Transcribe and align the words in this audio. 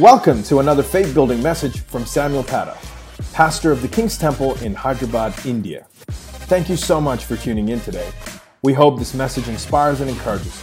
Welcome 0.00 0.42
to 0.44 0.58
another 0.58 0.82
faith 0.82 1.14
building 1.14 1.40
message 1.40 1.82
from 1.82 2.04
Samuel 2.04 2.42
Patta, 2.42 2.76
pastor 3.32 3.70
of 3.70 3.80
the 3.80 3.86
King's 3.86 4.18
Temple 4.18 4.56
in 4.56 4.74
Hyderabad, 4.74 5.46
India. 5.46 5.86
Thank 6.48 6.68
you 6.68 6.74
so 6.74 7.00
much 7.00 7.26
for 7.26 7.36
tuning 7.36 7.68
in 7.68 7.78
today. 7.78 8.10
We 8.64 8.72
hope 8.72 8.98
this 8.98 9.14
message 9.14 9.46
inspires 9.46 10.00
and 10.00 10.10
encourages 10.10 10.60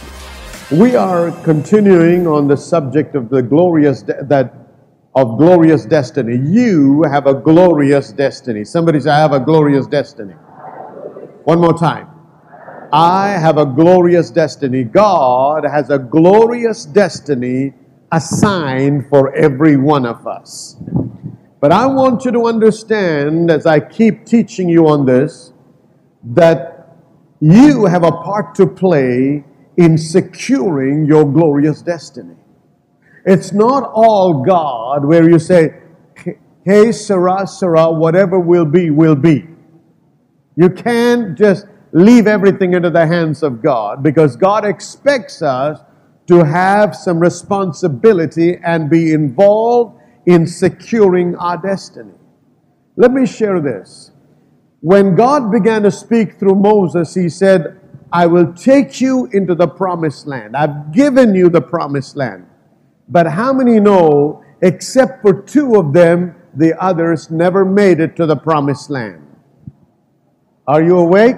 you. 0.70 0.78
We 0.82 0.96
are 0.96 1.30
continuing 1.44 2.26
on 2.26 2.46
the 2.46 2.58
subject 2.58 3.14
of 3.14 3.30
the 3.30 3.40
glorious 3.40 4.02
de- 4.02 4.22
that 4.24 4.52
of 5.14 5.38
glorious 5.38 5.86
destiny. 5.86 6.36
You 6.36 7.02
have 7.04 7.26
a 7.26 7.32
glorious 7.32 8.12
destiny. 8.12 8.66
Somebody 8.66 9.00
say, 9.00 9.12
I 9.12 9.20
have 9.20 9.32
a 9.32 9.40
glorious 9.40 9.86
destiny. 9.86 10.34
One 11.44 11.58
more 11.58 11.72
time. 11.72 12.06
I 12.92 13.30
have 13.30 13.56
a 13.56 13.64
glorious 13.64 14.30
destiny. 14.30 14.84
God 14.84 15.64
has 15.64 15.88
a 15.88 15.98
glorious 15.98 16.84
destiny 16.84 17.72
assigned 18.12 19.08
for 19.08 19.34
every 19.34 19.76
one 19.76 20.06
of 20.06 20.26
us. 20.26 20.76
But 21.60 21.72
I 21.72 21.86
want 21.86 22.24
you 22.24 22.30
to 22.32 22.46
understand 22.46 23.50
as 23.50 23.66
I 23.66 23.80
keep 23.80 24.26
teaching 24.26 24.68
you 24.68 24.88
on 24.88 25.06
this 25.06 25.52
that 26.22 26.96
you 27.40 27.86
have 27.86 28.04
a 28.04 28.12
part 28.12 28.54
to 28.56 28.66
play 28.66 29.44
in 29.76 29.96
securing 29.96 31.06
your 31.06 31.24
glorious 31.24 31.82
destiny. 31.82 32.36
It's 33.24 33.52
not 33.52 33.90
all 33.94 34.42
God 34.44 35.04
where 35.04 35.28
you 35.28 35.38
say, 35.38 35.80
hey, 36.64 36.92
Sarah, 36.92 37.46
Sarah, 37.46 37.90
whatever 37.90 38.38
will 38.38 38.64
be, 38.64 38.90
will 38.90 39.14
be. 39.14 39.46
You 40.56 40.68
can't 40.68 41.36
just 41.36 41.66
leave 41.92 42.26
everything 42.26 42.74
into 42.74 42.90
the 42.90 43.06
hands 43.06 43.42
of 43.42 43.62
God 43.62 44.02
because 44.02 44.36
God 44.36 44.64
expects 44.64 45.42
us 45.42 45.80
to 46.32 46.42
have 46.46 46.96
some 46.96 47.18
responsibility 47.18 48.56
and 48.64 48.88
be 48.88 49.12
involved 49.12 50.00
in 50.24 50.46
securing 50.46 51.36
our 51.36 51.58
destiny. 51.58 52.14
Let 52.96 53.12
me 53.12 53.26
share 53.26 53.60
this. 53.60 54.12
When 54.80 55.14
God 55.14 55.52
began 55.52 55.82
to 55.82 55.90
speak 55.90 56.38
through 56.38 56.54
Moses, 56.54 57.14
he 57.14 57.28
said, 57.28 57.78
I 58.10 58.24
will 58.28 58.54
take 58.54 58.98
you 58.98 59.28
into 59.34 59.54
the 59.54 59.68
promised 59.68 60.26
land. 60.26 60.56
I've 60.56 60.90
given 60.90 61.34
you 61.34 61.50
the 61.50 61.60
promised 61.60 62.16
land. 62.16 62.46
But 63.08 63.26
how 63.26 63.52
many 63.52 63.78
know, 63.78 64.42
except 64.62 65.20
for 65.20 65.42
two 65.42 65.74
of 65.74 65.92
them, 65.92 66.34
the 66.54 66.72
others 66.82 67.30
never 67.30 67.62
made 67.62 68.00
it 68.00 68.16
to 68.16 68.24
the 68.24 68.36
promised 68.36 68.88
land? 68.88 69.20
Are 70.66 70.82
you 70.82 70.96
awake? 70.96 71.36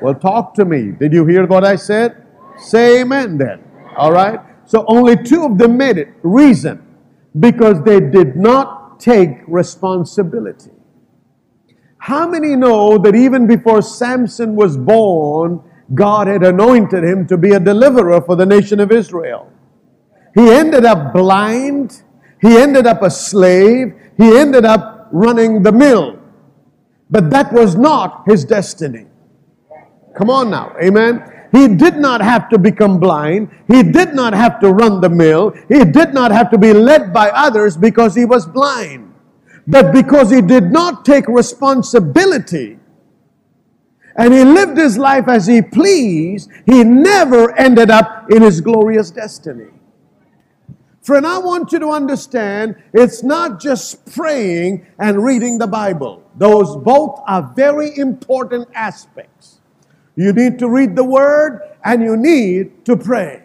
Well, 0.00 0.14
talk 0.14 0.54
to 0.54 0.64
me. 0.64 0.92
Did 0.92 1.12
you 1.12 1.26
hear 1.26 1.46
what 1.46 1.64
I 1.64 1.74
said? 1.74 2.24
Say 2.56 3.00
amen 3.00 3.38
then. 3.38 3.63
All 3.96 4.12
right? 4.12 4.40
So 4.66 4.84
only 4.88 5.16
two 5.16 5.44
of 5.44 5.58
them 5.58 5.76
made 5.76 5.98
it. 5.98 6.08
Reason 6.22 6.84
because 7.38 7.82
they 7.82 8.00
did 8.00 8.36
not 8.36 9.00
take 9.00 9.30
responsibility. 9.46 10.70
How 11.98 12.28
many 12.28 12.54
know 12.54 12.98
that 12.98 13.14
even 13.14 13.46
before 13.46 13.82
Samson 13.82 14.56
was 14.56 14.76
born, 14.76 15.62
God 15.94 16.26
had 16.26 16.42
anointed 16.42 17.02
him 17.02 17.26
to 17.28 17.36
be 17.36 17.52
a 17.52 17.60
deliverer 17.60 18.20
for 18.20 18.36
the 18.36 18.46
nation 18.46 18.80
of 18.80 18.92
Israel? 18.92 19.50
He 20.34 20.50
ended 20.50 20.84
up 20.84 21.12
blind, 21.12 22.02
he 22.40 22.56
ended 22.56 22.86
up 22.86 23.02
a 23.02 23.10
slave, 23.10 23.94
he 24.16 24.36
ended 24.36 24.64
up 24.64 25.08
running 25.12 25.62
the 25.62 25.72
mill. 25.72 26.18
But 27.10 27.30
that 27.30 27.52
was 27.52 27.76
not 27.76 28.24
his 28.26 28.44
destiny. 28.44 29.06
Come 30.16 30.30
on 30.30 30.50
now, 30.50 30.76
amen. 30.82 31.33
He 31.54 31.68
did 31.68 31.96
not 31.98 32.20
have 32.20 32.48
to 32.48 32.58
become 32.58 32.98
blind. 32.98 33.48
He 33.68 33.84
did 33.84 34.12
not 34.12 34.34
have 34.34 34.58
to 34.58 34.72
run 34.72 35.00
the 35.00 35.08
mill. 35.08 35.54
He 35.68 35.84
did 35.84 36.12
not 36.12 36.32
have 36.32 36.50
to 36.50 36.58
be 36.58 36.72
led 36.72 37.12
by 37.12 37.30
others 37.30 37.76
because 37.76 38.16
he 38.16 38.24
was 38.24 38.44
blind. 38.44 39.14
But 39.64 39.92
because 39.92 40.30
he 40.30 40.42
did 40.42 40.72
not 40.72 41.04
take 41.04 41.28
responsibility 41.28 42.78
and 44.16 44.34
he 44.34 44.44
lived 44.44 44.76
his 44.76 44.98
life 44.98 45.28
as 45.28 45.46
he 45.46 45.62
pleased, 45.62 46.50
he 46.66 46.82
never 46.82 47.56
ended 47.56 47.88
up 47.90 48.30
in 48.30 48.42
his 48.42 48.60
glorious 48.60 49.12
destiny. 49.12 49.70
Friend, 51.02 51.24
I 51.26 51.38
want 51.38 51.70
you 51.70 51.78
to 51.78 51.90
understand 51.90 52.76
it's 52.92 53.22
not 53.22 53.60
just 53.60 54.12
praying 54.12 54.86
and 54.98 55.22
reading 55.22 55.58
the 55.58 55.66
Bible. 55.66 56.22
Those 56.36 56.76
both 56.76 57.20
are 57.26 57.52
very 57.54 57.96
important 57.96 58.68
aspects. 58.74 59.53
You 60.16 60.32
need 60.32 60.58
to 60.60 60.68
read 60.68 60.96
the 60.96 61.04
Word 61.04 61.60
and 61.84 62.02
you 62.02 62.16
need 62.16 62.84
to 62.86 62.96
pray. 62.96 63.42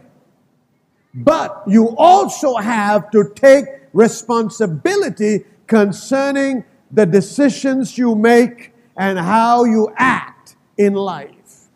But 1.14 1.64
you 1.68 1.96
also 1.98 2.56
have 2.56 3.10
to 3.12 3.32
take 3.36 3.66
responsibility 3.94 5.46
concerning 5.68 6.64
the 6.92 7.06
decisions 7.06 7.98
you 7.98 8.16
make 8.16 8.74
and 8.96 9.18
how 9.18 9.64
you 9.64 9.94
act 9.98 10.56
in 10.78 10.94
life. 10.94 11.68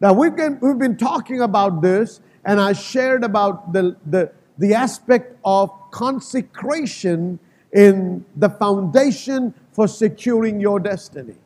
Now, 0.00 0.12
we've 0.12 0.34
been, 0.34 0.58
we've 0.60 0.78
been 0.78 0.96
talking 0.96 1.42
about 1.42 1.82
this, 1.82 2.20
and 2.44 2.60
I 2.60 2.72
shared 2.72 3.22
about 3.22 3.72
the, 3.72 3.96
the, 4.06 4.32
the 4.58 4.74
aspect 4.74 5.36
of 5.44 5.70
consecration 5.90 7.38
in 7.72 8.24
the 8.36 8.48
foundation 8.48 9.54
for 9.72 9.86
securing 9.86 10.60
your 10.60 10.80
destiny. 10.80 11.36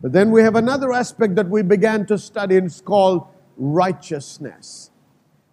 But 0.00 0.12
then 0.12 0.30
we 0.30 0.42
have 0.42 0.56
another 0.56 0.92
aspect 0.92 1.34
that 1.36 1.48
we 1.48 1.62
began 1.62 2.06
to 2.06 2.18
study, 2.18 2.56
and 2.56 2.66
it's 2.66 2.80
called 2.80 3.26
righteousness. 3.56 4.90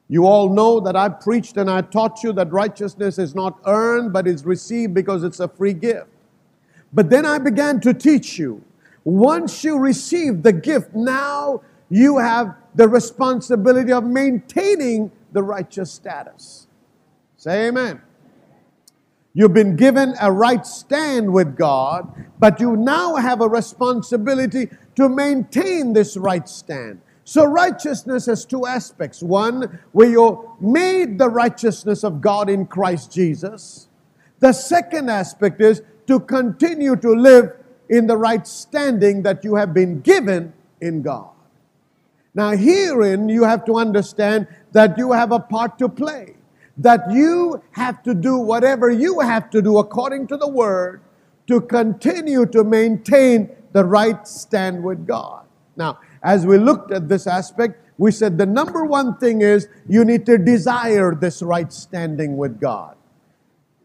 You 0.08 0.26
all 0.26 0.50
know 0.50 0.80
that 0.80 0.96
I 0.96 1.10
preached 1.10 1.58
and 1.58 1.70
I 1.70 1.82
taught 1.82 2.24
you 2.24 2.32
that 2.34 2.52
righteousness 2.52 3.20
is 3.20 3.36
not 3.36 3.60
earned, 3.66 4.14
but 4.14 4.26
is 4.26 4.46
received 4.46 4.94
because 4.94 5.24
it's 5.24 5.42
a 5.42 5.50
free 5.50 5.74
gift. 5.74 6.08
But 6.94 7.10
then 7.10 7.26
I 7.26 7.40
began 7.40 7.82
to 7.82 7.94
teach 7.94 8.40
you 8.40 8.64
once 9.08 9.64
you 9.64 9.78
receive 9.78 10.44
the 10.44 10.52
gift, 10.52 10.94
now 10.94 11.62
you 11.90 12.18
have 12.18 12.56
the 12.76 12.90
responsibility 12.90 13.94
of 13.94 14.04
maintaining 14.04 15.10
the 15.32 15.42
righteous 15.42 15.90
status. 15.90 16.68
Say 17.38 17.70
amen. 17.70 18.02
You've 19.38 19.54
been 19.54 19.76
given 19.76 20.16
a 20.20 20.32
right 20.32 20.66
stand 20.66 21.32
with 21.32 21.56
God, 21.56 22.12
but 22.40 22.60
you 22.60 22.76
now 22.76 23.18
have 23.18 23.40
a 23.40 23.48
responsibility 23.48 24.68
to 24.96 25.08
maintain 25.08 25.94
this 25.94 26.18
right 26.18 26.50
stand. 26.50 27.02
So, 27.24 27.46
righteousness 27.46 28.26
has 28.26 28.46
two 28.46 28.66
aspects. 28.66 29.22
One, 29.22 29.80
where 29.92 30.10
you're 30.10 30.56
made 30.60 31.20
the 31.20 31.30
righteousness 31.30 32.04
of 32.04 32.20
God 32.20 32.50
in 32.50 32.66
Christ 32.66 33.12
Jesus. 33.12 33.90
The 34.40 34.54
second 34.54 35.12
aspect 35.12 35.62
is 35.62 35.84
to 36.08 36.20
continue 36.20 36.96
to 36.96 37.12
live 37.12 37.52
in 37.90 38.08
the 38.08 38.18
right 38.18 38.48
standing 38.48 39.22
that 39.22 39.44
you 39.44 39.54
have 39.54 39.72
been 39.72 40.02
given 40.02 40.52
in 40.82 41.04
God. 41.04 41.30
Now, 42.34 42.56
herein, 42.56 43.30
you 43.30 43.44
have 43.44 43.66
to 43.66 43.76
understand 43.76 44.48
that 44.72 44.98
you 44.98 45.12
have 45.12 45.32
a 45.32 45.40
part 45.40 45.78
to 45.78 45.90
play 45.90 46.37
that 46.78 47.12
you 47.12 47.62
have 47.72 48.04
to 48.04 48.14
do 48.14 48.38
whatever 48.38 48.90
you 48.90 49.20
have 49.20 49.50
to 49.50 49.62
do 49.62 49.78
according 49.78 50.28
to 50.28 50.38
the 50.38 50.48
word 50.48 51.02
to 51.48 51.62
continue 51.62 52.46
to 52.46 52.64
maintain 52.64 53.50
the 53.74 53.84
right 53.84 54.28
stand 54.28 54.84
with 54.84 55.08
God. 55.08 55.46
Now, 55.76 56.00
as 56.24 56.46
we 56.46 56.58
looked 56.58 56.92
at 56.92 57.08
this 57.08 57.26
aspect, 57.28 57.84
we 57.98 58.12
said 58.12 58.38
the 58.38 58.46
number 58.46 58.86
one 58.86 59.18
thing 59.18 59.42
is 59.42 59.68
you 59.88 60.06
need 60.06 60.26
to 60.28 60.38
desire 60.38 61.16
this 61.16 61.42
right 61.42 61.72
standing 61.72 62.38
with 62.38 62.60
God. 62.60 62.96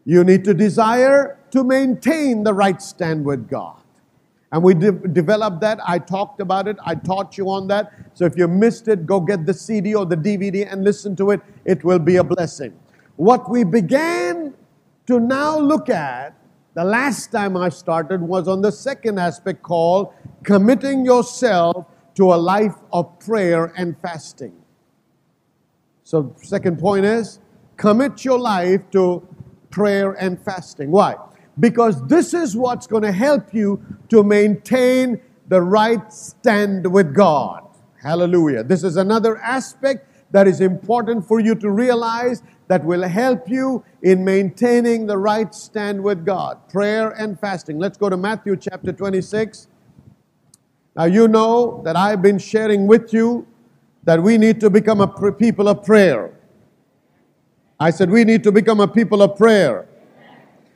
You 0.05 0.23
need 0.23 0.43
to 0.45 0.53
desire 0.53 1.39
to 1.51 1.63
maintain 1.63 2.43
the 2.43 2.53
right 2.53 2.81
stand 2.81 3.25
with 3.25 3.49
God. 3.49 3.77
And 4.51 4.61
we 4.61 4.75
de- 4.75 4.91
developed 4.91 5.61
that. 5.61 5.79
I 5.87 5.97
talked 5.97 6.39
about 6.39 6.67
it. 6.67 6.77
I 6.85 6.93
taught 6.93 7.37
you 7.37 7.49
on 7.49 7.67
that. 7.69 7.91
So 8.13 8.25
if 8.25 8.37
you 8.37 8.47
missed 8.47 8.87
it, 8.87 9.07
go 9.07 9.19
get 9.19 9.47
the 9.47 9.53
CD 9.53 9.95
or 9.95 10.05
the 10.05 10.17
DVD 10.17 10.71
and 10.71 10.83
listen 10.83 11.15
to 11.15 11.31
it. 11.31 11.41
It 11.65 11.83
will 11.83 11.97
be 11.97 12.17
a 12.17 12.23
blessing. 12.23 12.77
What 13.15 13.49
we 13.49 13.63
began 13.63 14.53
to 15.07 15.19
now 15.19 15.59
look 15.59 15.89
at 15.89 16.35
the 16.73 16.83
last 16.83 17.31
time 17.31 17.55
I 17.55 17.69
started 17.69 18.21
was 18.21 18.47
on 18.47 18.61
the 18.61 18.71
second 18.71 19.19
aspect 19.19 19.61
called 19.61 20.13
committing 20.43 21.05
yourself 21.05 21.85
to 22.15 22.33
a 22.33 22.35
life 22.35 22.75
of 22.91 23.19
prayer 23.19 23.71
and 23.77 23.95
fasting. 24.01 24.53
So, 26.03 26.35
second 26.41 26.79
point 26.79 27.05
is 27.05 27.39
commit 27.77 28.25
your 28.25 28.39
life 28.39 28.81
to 28.91 29.27
prayer 29.69 30.13
and 30.13 30.39
fasting. 30.43 30.91
Why? 30.91 31.15
Because 31.59 32.05
this 32.07 32.33
is 32.33 32.55
what's 32.55 32.87
going 32.87 33.03
to 33.03 33.11
help 33.11 33.53
you 33.53 33.83
to 34.09 34.23
maintain 34.23 35.21
the 35.47 35.61
right 35.61 36.11
stand 36.11 36.91
with 36.91 37.13
God. 37.13 37.63
Hallelujah. 38.01 38.63
This 38.63 38.83
is 38.83 38.97
another 38.97 39.37
aspect 39.37 40.07
that 40.33 40.47
is 40.47 40.61
important 40.61 41.25
for 41.25 41.39
you 41.39 41.55
to 41.55 41.69
realize 41.69 42.43
that 42.67 42.83
will 42.83 43.07
help 43.07 43.47
you 43.47 43.83
in 44.01 44.25
maintaining 44.25 45.05
the 45.05 45.17
right 45.17 45.53
stand 45.53 46.03
with 46.03 46.25
God 46.25 46.57
prayer 46.69 47.11
and 47.11 47.39
fasting. 47.39 47.79
Let's 47.79 47.97
go 47.97 48.09
to 48.09 48.17
Matthew 48.17 48.57
chapter 48.57 48.91
26. 48.91 49.67
Now, 50.95 51.05
you 51.05 51.27
know 51.27 51.81
that 51.85 51.95
I've 51.95 52.21
been 52.21 52.39
sharing 52.39 52.87
with 52.87 53.13
you 53.13 53.47
that 54.03 54.21
we 54.21 54.37
need 54.37 54.59
to 54.59 54.69
become 54.69 55.01
a 55.01 55.31
people 55.31 55.67
of 55.67 55.83
prayer. 55.85 56.37
I 57.79 57.91
said, 57.91 58.09
we 58.09 58.23
need 58.23 58.43
to 58.43 58.51
become 58.51 58.79
a 58.79 58.87
people 58.87 59.21
of 59.21 59.37
prayer. 59.37 59.87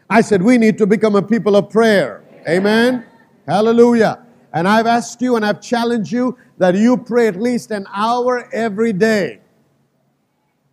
I 0.09 0.21
said, 0.21 0.41
we 0.41 0.57
need 0.57 0.77
to 0.77 0.85
become 0.85 1.15
a 1.15 1.21
people 1.21 1.55
of 1.55 1.69
prayer. 1.69 2.23
Amen. 2.47 3.05
Hallelujah. 3.47 4.23
And 4.53 4.67
I've 4.67 4.87
asked 4.87 5.21
you 5.21 5.35
and 5.35 5.45
I've 5.45 5.61
challenged 5.61 6.11
you 6.11 6.37
that 6.57 6.75
you 6.75 6.97
pray 6.97 7.27
at 7.27 7.35
least 7.35 7.71
an 7.71 7.85
hour 7.93 8.49
every 8.53 8.93
day. 8.93 9.41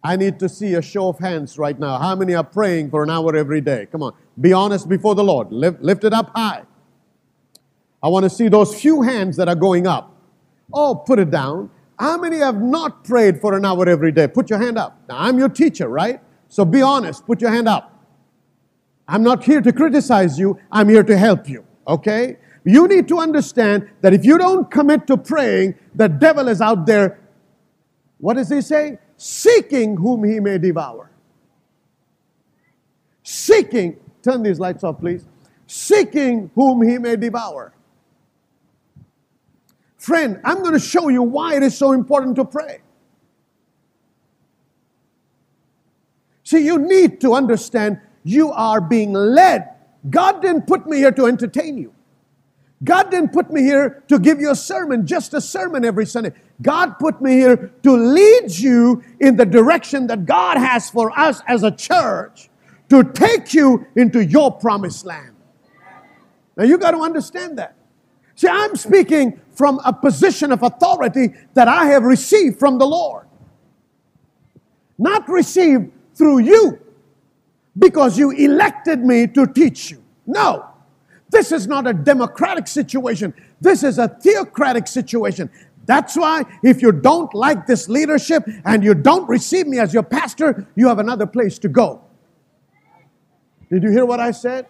I 0.05 0.17
need 0.17 0.39
to 0.41 0.49
see 0.51 0.75
a 0.75 0.83
show 0.83 1.09
of 1.09 1.19
hands 1.19 1.59
right 1.59 1.79
now. 1.79 1.99
How 1.99 2.15
many 2.15 2.35
are 2.35 2.45
praying 2.45 2.91
for 2.91 3.03
an 3.03 3.11
hour 3.11 3.35
every 3.35 3.63
day? 3.63 3.87
Come 3.91 4.03
on. 4.03 4.13
Be 4.39 4.53
honest 4.53 4.89
before 4.89 5.15
the 5.15 5.25
Lord. 5.25 5.51
Lift, 5.51 5.81
lift 5.81 6.05
it 6.05 6.13
up 6.13 6.31
high. 6.35 6.63
I 8.03 8.09
want 8.09 8.25
to 8.25 8.31
see 8.31 8.49
those 8.49 8.79
few 8.79 9.01
hands 9.01 9.39
that 9.39 9.49
are 9.49 9.55
going 9.55 9.87
up. 9.87 10.15
Oh, 10.75 10.95
put 10.95 11.19
it 11.19 11.31
down. 11.31 11.71
How 11.99 12.19
many 12.19 12.39
have 12.39 12.61
not 12.61 13.05
prayed 13.05 13.41
for 13.41 13.57
an 13.57 13.65
hour 13.65 13.89
every 13.89 14.13
day? 14.13 14.29
Put 14.29 14.51
your 14.51 14.59
hand 14.59 14.77
up. 14.77 15.01
Now, 15.09 15.17
I'm 15.21 15.39
your 15.39 15.49
teacher, 15.49 15.89
right? 15.89 16.21
So 16.49 16.67
be 16.67 16.83
honest. 16.83 17.25
Put 17.25 17.41
your 17.41 17.51
hand 17.51 17.67
up. 17.67 17.95
I'm 19.09 19.23
not 19.23 19.45
here 19.45 19.61
to 19.61 19.73
criticize 19.73 20.39
you, 20.39 20.59
I'm 20.73 20.89
here 20.89 21.03
to 21.03 21.17
help 21.17 21.49
you, 21.49 21.65
okay? 21.87 22.39
You 22.65 22.89
need 22.89 23.07
to 23.09 23.19
understand 23.19 23.91
that 24.01 24.15
if 24.15 24.25
you 24.25 24.39
don't 24.39 24.71
commit 24.71 25.07
to 25.09 25.19
praying, 25.19 25.75
the 25.95 26.09
devil 26.09 26.49
is 26.49 26.63
out 26.63 26.87
there, 26.87 27.21
what 28.25 28.39
does 28.39 28.49
he 28.49 28.63
say? 28.63 28.97
Seeking 29.19 29.99
whom 29.99 30.25
he 30.25 30.41
may 30.41 30.57
devour. 30.57 31.11
Seeking, 33.23 34.01
turn 34.23 34.43
these 34.43 34.59
lights 34.59 34.83
off, 34.83 34.99
please. 34.99 35.27
Seeking 35.67 36.51
whom 36.55 36.81
he 36.81 36.97
may 36.97 37.17
devour. 37.17 37.75
Friend, 39.99 40.41
I'm 40.43 40.63
going 40.63 40.73
to 40.73 40.79
show 40.79 41.11
you 41.11 41.23
why 41.23 41.57
it 41.57 41.63
is 41.63 41.77
so 41.77 41.93
important 41.93 42.37
to 42.37 42.47
pray. 42.47 42.81
See, 46.45 46.65
you 46.65 46.79
need 46.79 47.21
to 47.21 47.35
understand 47.35 48.01
you 48.23 48.53
are 48.53 48.81
being 48.81 49.13
led. 49.13 49.69
God 50.09 50.41
didn't 50.41 50.67
put 50.67 50.87
me 50.87 50.97
here 50.97 51.13
to 51.13 51.27
entertain 51.27 51.77
you. 51.77 51.94
God 52.85 53.11
didn't 53.11 53.33
put 53.33 53.51
me 53.51 53.63
here 53.63 54.03
to 54.09 54.19
give 54.19 54.41
you 54.41 54.51
a 54.51 54.55
sermon, 54.55 55.07
just 55.07 55.33
a 55.33 55.41
sermon 55.41 55.85
every 55.85 56.07
Sunday. 56.07 56.33
God 56.61 56.99
put 56.99 57.21
me 57.23 57.33
here 57.33 57.73
to 57.83 57.97
lead 57.97 58.51
you 58.51 59.03
in 59.21 59.37
the 59.37 59.47
direction 59.47 60.07
that 60.09 60.27
God 60.27 60.59
has 60.59 60.91
for 60.91 61.17
us 61.19 61.41
as 61.49 61.63
a 61.63 61.71
church 61.71 62.51
to 62.91 63.03
take 63.03 63.55
you 63.55 63.87
into 63.97 64.25
your 64.25 64.53
promised 64.53 65.07
land. 65.07 65.35
Now 66.57 66.65
you 66.65 66.79
got 66.79 66.93
to 66.93 66.99
understand 66.99 67.59
that. 67.59 67.75
See, 68.37 68.49
I'm 68.49 68.77
speaking 68.77 69.41
from 69.53 69.81
a 69.85 69.93
position 69.93 70.53
of 70.53 70.63
authority 70.63 71.35
that 71.55 71.69
I 71.69 71.87
have 71.87 72.03
received 72.03 72.59
from 72.59 72.79
the 72.79 72.87
Lord. 72.87 73.27
Not 74.99 75.29
received 75.29 75.91
through 76.15 76.41
you 76.41 76.79
because 77.79 78.19
you 78.19 78.31
elected 78.31 79.01
me 79.01 79.27
to 79.29 79.47
teach 79.47 79.91
you. 79.91 80.03
No. 80.27 80.74
This 81.31 81.53
is 81.53 81.67
not 81.67 81.87
a 81.87 81.93
democratic 81.93 82.67
situation. 82.69 83.35
This 83.61 83.83
is 83.83 83.99
a 83.99 84.09
theocratic 84.09 84.87
situation. 84.87 85.51
That's 85.87 86.17
why 86.17 86.45
if 86.63 86.81
you 86.81 86.93
don't 86.93 87.33
like 87.35 87.67
this 87.67 87.89
leadership 87.89 88.45
and 88.65 88.83
you 88.83 88.95
don't 88.95 89.29
receive 89.29 89.67
me 89.67 89.79
as 89.79 89.93
your 89.93 90.03
pastor, 90.03 90.67
you 90.75 90.89
have 90.89 90.99
another 90.99 91.27
place 91.27 91.59
to 91.61 91.69
go. 91.69 92.03
Did 93.71 93.83
you 93.83 93.91
hear 93.91 94.07
what 94.07 94.21
I 94.21 94.31
said? 94.31 94.67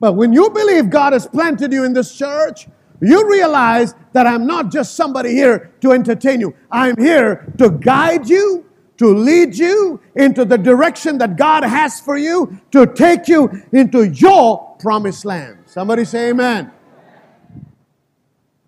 But 0.00 0.14
when 0.14 0.32
you 0.32 0.50
believe 0.50 0.90
God 0.90 1.12
has 1.12 1.26
planted 1.26 1.72
you 1.72 1.84
in 1.84 1.92
this 1.92 2.14
church, 2.14 2.68
you 3.00 3.28
realize 3.28 3.94
that 4.12 4.26
I'm 4.26 4.46
not 4.46 4.70
just 4.70 4.94
somebody 4.94 5.30
here 5.30 5.72
to 5.80 5.92
entertain 5.92 6.40
you. 6.40 6.54
I'm 6.70 6.96
here 6.96 7.52
to 7.58 7.70
guide 7.70 8.28
you, 8.28 8.64
to 8.98 9.08
lead 9.08 9.56
you 9.56 10.00
into 10.14 10.44
the 10.44 10.56
direction 10.56 11.18
that 11.18 11.36
God 11.36 11.64
has 11.64 12.00
for 12.00 12.16
you, 12.16 12.60
to 12.70 12.86
take 12.86 13.28
you 13.28 13.62
into 13.72 14.08
your 14.08 14.76
promised 14.78 15.24
land. 15.24 15.58
Somebody 15.66 16.04
say 16.04 16.30
amen. 16.30 16.70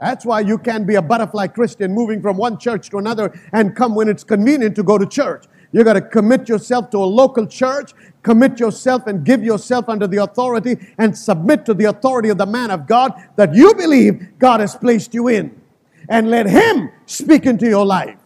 That's 0.00 0.26
why 0.26 0.40
you 0.40 0.58
can 0.58 0.84
be 0.84 0.96
a 0.96 1.02
butterfly 1.02 1.46
Christian 1.46 1.94
moving 1.94 2.20
from 2.20 2.36
one 2.36 2.58
church 2.58 2.90
to 2.90 2.98
another 2.98 3.32
and 3.52 3.74
come 3.74 3.94
when 3.94 4.08
it's 4.08 4.24
convenient 4.24 4.76
to 4.76 4.82
go 4.82 4.98
to 4.98 5.06
church. 5.06 5.46
You 5.72 5.84
got 5.84 5.94
to 5.94 6.00
commit 6.00 6.48
yourself 6.48 6.90
to 6.90 6.98
a 6.98 7.04
local 7.04 7.46
church, 7.46 7.92
commit 8.22 8.60
yourself 8.60 9.06
and 9.06 9.24
give 9.24 9.42
yourself 9.42 9.88
under 9.88 10.06
the 10.06 10.18
authority 10.18 10.76
and 10.98 11.16
submit 11.16 11.64
to 11.66 11.74
the 11.74 11.86
authority 11.86 12.28
of 12.28 12.38
the 12.38 12.46
man 12.46 12.70
of 12.70 12.86
God 12.86 13.12
that 13.36 13.54
you 13.54 13.74
believe 13.74 14.38
God 14.38 14.60
has 14.60 14.74
placed 14.74 15.14
you 15.14 15.28
in. 15.28 15.60
And 16.08 16.30
let 16.30 16.46
Him 16.46 16.90
speak 17.06 17.46
into 17.46 17.66
your 17.66 17.84
life. 17.84 18.16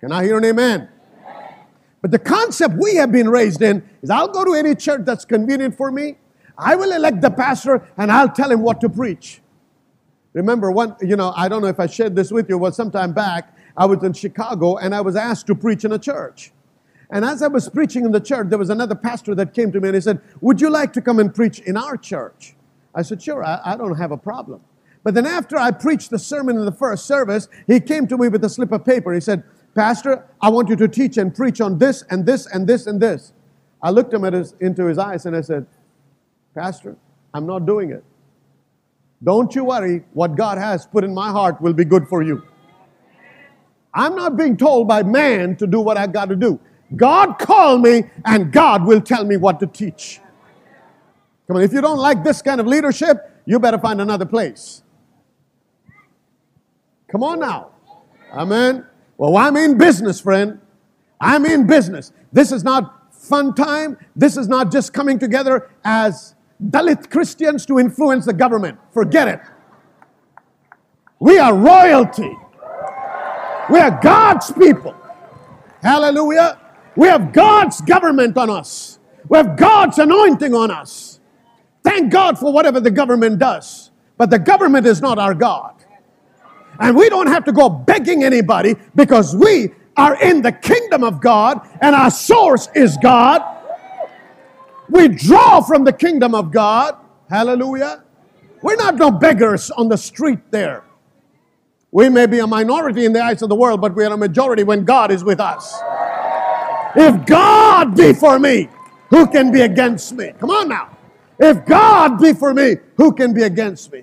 Can 0.00 0.12
I 0.12 0.24
hear 0.24 0.38
an 0.38 0.44
amen? 0.44 0.88
But 2.02 2.10
the 2.10 2.18
concept 2.18 2.74
we 2.74 2.96
have 2.96 3.12
been 3.12 3.28
raised 3.28 3.62
in 3.62 3.88
is 4.02 4.10
I'll 4.10 4.28
go 4.28 4.44
to 4.44 4.54
any 4.54 4.74
church 4.74 5.02
that's 5.04 5.24
convenient 5.24 5.76
for 5.76 5.90
me. 5.90 6.16
I 6.58 6.74
will 6.74 6.92
elect 6.92 7.22
the 7.22 7.30
pastor 7.30 7.88
and 7.96 8.10
I'll 8.12 8.28
tell 8.28 8.50
him 8.50 8.60
what 8.60 8.80
to 8.82 8.88
preach. 8.88 9.40
Remember, 10.32 10.70
one, 10.70 10.96
you 11.00 11.16
know, 11.16 11.32
I 11.36 11.48
don't 11.48 11.62
know 11.62 11.68
if 11.68 11.78
I 11.78 11.86
shared 11.86 12.16
this 12.16 12.32
with 12.32 12.48
you, 12.48 12.58
was 12.58 12.74
some 12.76 12.90
time 12.90 13.12
back. 13.12 13.56
I 13.76 13.86
was 13.86 14.02
in 14.02 14.12
Chicago 14.12 14.76
and 14.76 14.94
I 14.94 15.00
was 15.00 15.14
asked 15.14 15.46
to 15.46 15.54
preach 15.54 15.84
in 15.84 15.92
a 15.92 15.98
church. 15.98 16.52
And 17.10 17.24
as 17.24 17.42
I 17.42 17.48
was 17.48 17.68
preaching 17.68 18.04
in 18.04 18.12
the 18.12 18.20
church, 18.20 18.48
there 18.48 18.58
was 18.58 18.70
another 18.70 18.94
pastor 18.94 19.34
that 19.34 19.54
came 19.54 19.70
to 19.72 19.80
me 19.80 19.88
and 19.88 19.94
he 19.94 20.00
said, 20.00 20.20
Would 20.40 20.60
you 20.60 20.70
like 20.70 20.92
to 20.94 21.02
come 21.02 21.18
and 21.18 21.32
preach 21.32 21.60
in 21.60 21.76
our 21.76 21.96
church? 21.96 22.54
I 22.94 23.02
said, 23.02 23.22
Sure, 23.22 23.44
I, 23.44 23.60
I 23.64 23.76
don't 23.76 23.96
have 23.96 24.10
a 24.12 24.16
problem. 24.16 24.62
But 25.04 25.14
then 25.14 25.26
after 25.26 25.58
I 25.58 25.72
preached 25.72 26.10
the 26.10 26.18
sermon 26.18 26.56
in 26.56 26.64
the 26.64 26.72
first 26.72 27.06
service, 27.06 27.48
he 27.66 27.80
came 27.80 28.06
to 28.06 28.16
me 28.16 28.28
with 28.28 28.42
a 28.44 28.48
slip 28.48 28.72
of 28.72 28.84
paper. 28.84 29.12
He 29.12 29.20
said, 29.20 29.42
Pastor, 29.74 30.26
I 30.40 30.50
want 30.50 30.68
you 30.68 30.76
to 30.76 30.88
teach 30.88 31.16
and 31.16 31.34
preach 31.34 31.60
on 31.60 31.78
this 31.78 32.02
and 32.10 32.26
this 32.26 32.46
and 32.46 32.66
this 32.66 32.86
and 32.86 33.00
this. 33.00 33.32
I 33.82 33.90
looked 33.90 34.12
him 34.12 34.24
at 34.24 34.32
his, 34.32 34.54
into 34.60 34.86
his 34.86 34.98
eyes 34.98 35.26
and 35.26 35.34
I 35.34 35.40
said, 35.40 35.66
Pastor, 36.54 36.96
I'm 37.32 37.46
not 37.46 37.66
doing 37.66 37.90
it. 37.90 38.04
Don't 39.24 39.54
you 39.54 39.64
worry, 39.64 40.02
what 40.12 40.36
God 40.36 40.58
has 40.58 40.86
put 40.86 41.04
in 41.04 41.14
my 41.14 41.30
heart 41.30 41.60
will 41.60 41.72
be 41.72 41.84
good 41.84 42.06
for 42.08 42.22
you. 42.22 42.42
I'm 43.94 44.14
not 44.14 44.36
being 44.36 44.56
told 44.56 44.88
by 44.88 45.02
man 45.02 45.56
to 45.56 45.66
do 45.66 45.80
what 45.80 45.96
I 45.96 46.06
got 46.06 46.28
to 46.28 46.36
do. 46.36 46.58
God 46.96 47.38
called 47.38 47.82
me 47.82 48.04
and 48.24 48.52
God 48.52 48.84
will 48.84 49.00
tell 49.00 49.24
me 49.24 49.36
what 49.36 49.60
to 49.60 49.66
teach. 49.66 50.20
Come 51.46 51.56
on, 51.56 51.62
if 51.62 51.72
you 51.72 51.80
don't 51.80 51.98
like 51.98 52.24
this 52.24 52.42
kind 52.42 52.60
of 52.60 52.66
leadership, 52.66 53.30
you 53.46 53.58
better 53.58 53.78
find 53.78 54.00
another 54.00 54.26
place. 54.26 54.82
Come 57.08 57.22
on 57.22 57.40
now. 57.40 57.70
Amen. 58.32 58.86
Well, 59.22 59.36
I'm 59.36 59.56
in 59.56 59.78
business, 59.78 60.20
friend. 60.20 60.58
I'm 61.20 61.46
in 61.46 61.68
business. 61.68 62.10
This 62.32 62.50
is 62.50 62.64
not 62.64 63.14
fun 63.14 63.54
time. 63.54 63.96
This 64.16 64.36
is 64.36 64.48
not 64.48 64.72
just 64.72 64.92
coming 64.92 65.20
together 65.20 65.70
as 65.84 66.34
Dalit 66.60 67.08
Christians 67.08 67.64
to 67.66 67.78
influence 67.78 68.26
the 68.26 68.32
government. 68.32 68.80
Forget 68.92 69.28
it. 69.28 69.40
We 71.20 71.38
are 71.38 71.54
royalty. 71.54 72.36
We 73.70 73.78
are 73.78 73.96
God's 74.02 74.50
people. 74.50 74.96
Hallelujah. 75.82 76.58
We 76.96 77.06
have 77.06 77.32
God's 77.32 77.80
government 77.80 78.36
on 78.36 78.50
us. 78.50 78.98
We 79.28 79.38
have 79.38 79.56
God's 79.56 80.00
anointing 80.00 80.52
on 80.52 80.72
us. 80.72 81.20
Thank 81.84 82.12
God 82.12 82.40
for 82.40 82.52
whatever 82.52 82.80
the 82.80 82.90
government 82.90 83.38
does. 83.38 83.92
But 84.18 84.30
the 84.30 84.40
government 84.40 84.84
is 84.84 85.00
not 85.00 85.20
our 85.20 85.32
God. 85.32 85.81
And 86.82 86.96
we 86.96 87.08
don't 87.08 87.28
have 87.28 87.44
to 87.44 87.52
go 87.52 87.68
begging 87.68 88.24
anybody 88.24 88.74
because 88.96 89.36
we 89.36 89.70
are 89.96 90.20
in 90.20 90.42
the 90.42 90.50
kingdom 90.50 91.04
of 91.04 91.20
God 91.20 91.60
and 91.80 91.94
our 91.94 92.10
source 92.10 92.68
is 92.74 92.98
God. 93.00 93.40
We 94.90 95.06
draw 95.06 95.60
from 95.60 95.84
the 95.84 95.92
kingdom 95.92 96.34
of 96.34 96.50
God. 96.50 96.96
Hallelujah. 97.30 98.02
We're 98.62 98.76
not 98.76 98.96
no 98.96 99.12
beggars 99.12 99.70
on 99.70 99.88
the 99.88 99.96
street 99.96 100.40
there. 100.50 100.82
We 101.92 102.08
may 102.08 102.26
be 102.26 102.40
a 102.40 102.48
minority 102.48 103.04
in 103.04 103.12
the 103.12 103.22
eyes 103.22 103.42
of 103.42 103.48
the 103.48 103.54
world, 103.54 103.80
but 103.80 103.94
we 103.94 104.04
are 104.04 104.12
a 104.12 104.16
majority 104.16 104.64
when 104.64 104.84
God 104.84 105.12
is 105.12 105.22
with 105.22 105.38
us. 105.38 105.78
If 106.96 107.26
God 107.26 107.96
be 107.96 108.12
for 108.12 108.40
me, 108.40 108.68
who 109.10 109.28
can 109.28 109.52
be 109.52 109.60
against 109.60 110.14
me? 110.14 110.32
Come 110.40 110.50
on 110.50 110.68
now. 110.68 110.96
If 111.38 111.64
God 111.64 112.18
be 112.18 112.32
for 112.32 112.52
me, 112.52 112.76
who 112.96 113.12
can 113.12 113.32
be 113.32 113.42
against 113.42 113.92
me? 113.92 114.02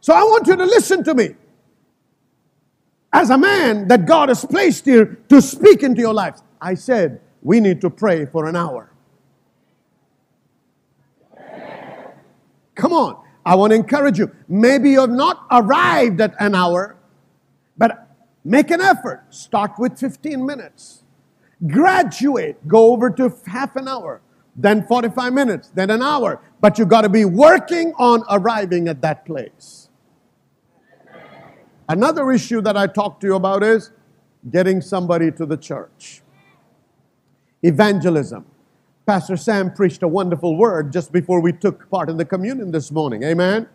So 0.00 0.14
I 0.14 0.22
want 0.22 0.46
you 0.46 0.54
to 0.54 0.64
listen 0.64 1.02
to 1.04 1.14
me. 1.14 1.34
As 3.14 3.30
a 3.30 3.38
man 3.38 3.88
that 3.88 4.04
God 4.06 4.28
has 4.28 4.44
placed 4.44 4.84
here 4.84 5.18
to 5.28 5.40
speak 5.40 5.82
into 5.82 6.00
your 6.00 6.12
lives, 6.12 6.42
I 6.60 6.74
said 6.74 7.20
we 7.42 7.60
need 7.60 7.80
to 7.82 7.88
pray 7.88 8.26
for 8.26 8.46
an 8.46 8.56
hour. 8.56 8.90
Come 12.74 12.92
on. 12.92 13.22
I 13.46 13.54
want 13.54 13.70
to 13.70 13.76
encourage 13.76 14.18
you. 14.18 14.34
Maybe 14.48 14.90
you 14.90 15.00
have 15.00 15.10
not 15.10 15.46
arrived 15.50 16.20
at 16.20 16.34
an 16.40 16.54
hour, 16.54 16.96
but 17.78 18.08
make 18.44 18.70
an 18.70 18.80
effort. 18.80 19.22
Start 19.30 19.72
with 19.78 19.98
15 19.98 20.44
minutes 20.44 21.04
graduate, 21.66 22.66
go 22.68 22.92
over 22.92 23.10
to 23.10 23.32
half 23.46 23.76
an 23.76 23.88
hour, 23.88 24.20
then 24.56 24.86
45 24.86 25.32
minutes, 25.32 25.70
then 25.74 25.90
an 25.90 26.02
hour. 26.02 26.40
But 26.60 26.78
you've 26.78 26.88
got 26.88 27.02
to 27.02 27.08
be 27.08 27.24
working 27.24 27.92
on 27.98 28.22
arriving 28.30 28.88
at 28.88 29.00
that 29.02 29.24
place. 29.24 29.83
Another 31.88 32.30
issue 32.32 32.60
that 32.62 32.76
I 32.76 32.86
talked 32.86 33.20
to 33.22 33.26
you 33.26 33.34
about 33.34 33.62
is 33.62 33.90
getting 34.50 34.80
somebody 34.80 35.30
to 35.32 35.46
the 35.46 35.56
church. 35.56 36.22
evangelism. 37.62 38.44
Pastor 39.06 39.36
Sam 39.36 39.72
preached 39.72 40.02
a 40.02 40.08
wonderful 40.08 40.56
word 40.56 40.92
just 40.92 41.12
before 41.12 41.40
we 41.40 41.52
took 41.52 41.88
part 41.90 42.10
in 42.10 42.16
the 42.18 42.24
communion 42.24 42.70
this 42.70 42.90
morning. 42.90 43.22
Amen. 43.22 43.68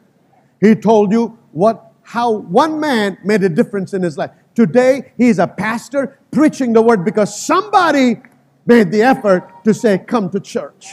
He 0.62 0.76
told 0.76 1.12
you 1.12 1.38
what 1.52 1.92
how 2.04 2.32
one 2.32 2.80
man 2.80 3.18
made 3.24 3.44
a 3.44 3.50
difference 3.50 3.94
in 3.94 4.02
his 4.04 4.18
life. 4.18 4.32
Today 4.56 5.14
he's 5.18 5.40
a 5.40 5.48
pastor 5.48 6.20
preaching 6.32 6.74
the 6.74 6.82
word 6.82 7.06
because 7.06 7.40
somebody 7.40 8.22
made 8.66 8.92
the 8.92 9.02
effort 9.04 9.64
to 9.64 9.74
say 9.74 9.98
come 9.98 10.30
to 10.32 10.40
church. 10.40 10.88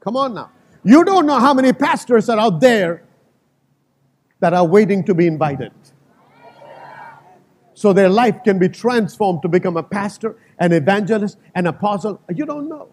Come 0.00 0.16
on 0.16 0.34
now. 0.34 0.50
You 0.84 1.04
don't 1.04 1.26
know 1.26 1.38
how 1.38 1.54
many 1.54 1.72
pastors 1.72 2.28
are 2.28 2.38
out 2.38 2.60
there 2.60 3.04
that 4.40 4.52
are 4.54 4.66
waiting 4.66 5.04
to 5.04 5.14
be 5.14 5.26
invited. 5.26 5.72
So 7.74 7.92
their 7.92 8.08
life 8.08 8.44
can 8.44 8.58
be 8.58 8.68
transformed 8.68 9.42
to 9.42 9.48
become 9.48 9.76
a 9.76 9.82
pastor, 9.82 10.36
an 10.58 10.72
evangelist, 10.72 11.38
an 11.54 11.66
apostle. 11.66 12.20
You 12.34 12.44
don't 12.44 12.68
know. 12.68 12.88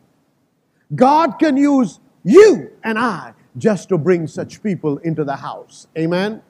God 0.95 1.37
can 1.39 1.57
use 1.57 1.99
you 2.23 2.71
and 2.83 2.97
I 2.97 3.33
just 3.57 3.89
to 3.89 3.97
bring 3.97 4.27
such 4.27 4.63
people 4.63 4.97
into 4.99 5.23
the 5.23 5.35
house. 5.35 5.87
Amen. 5.97 6.41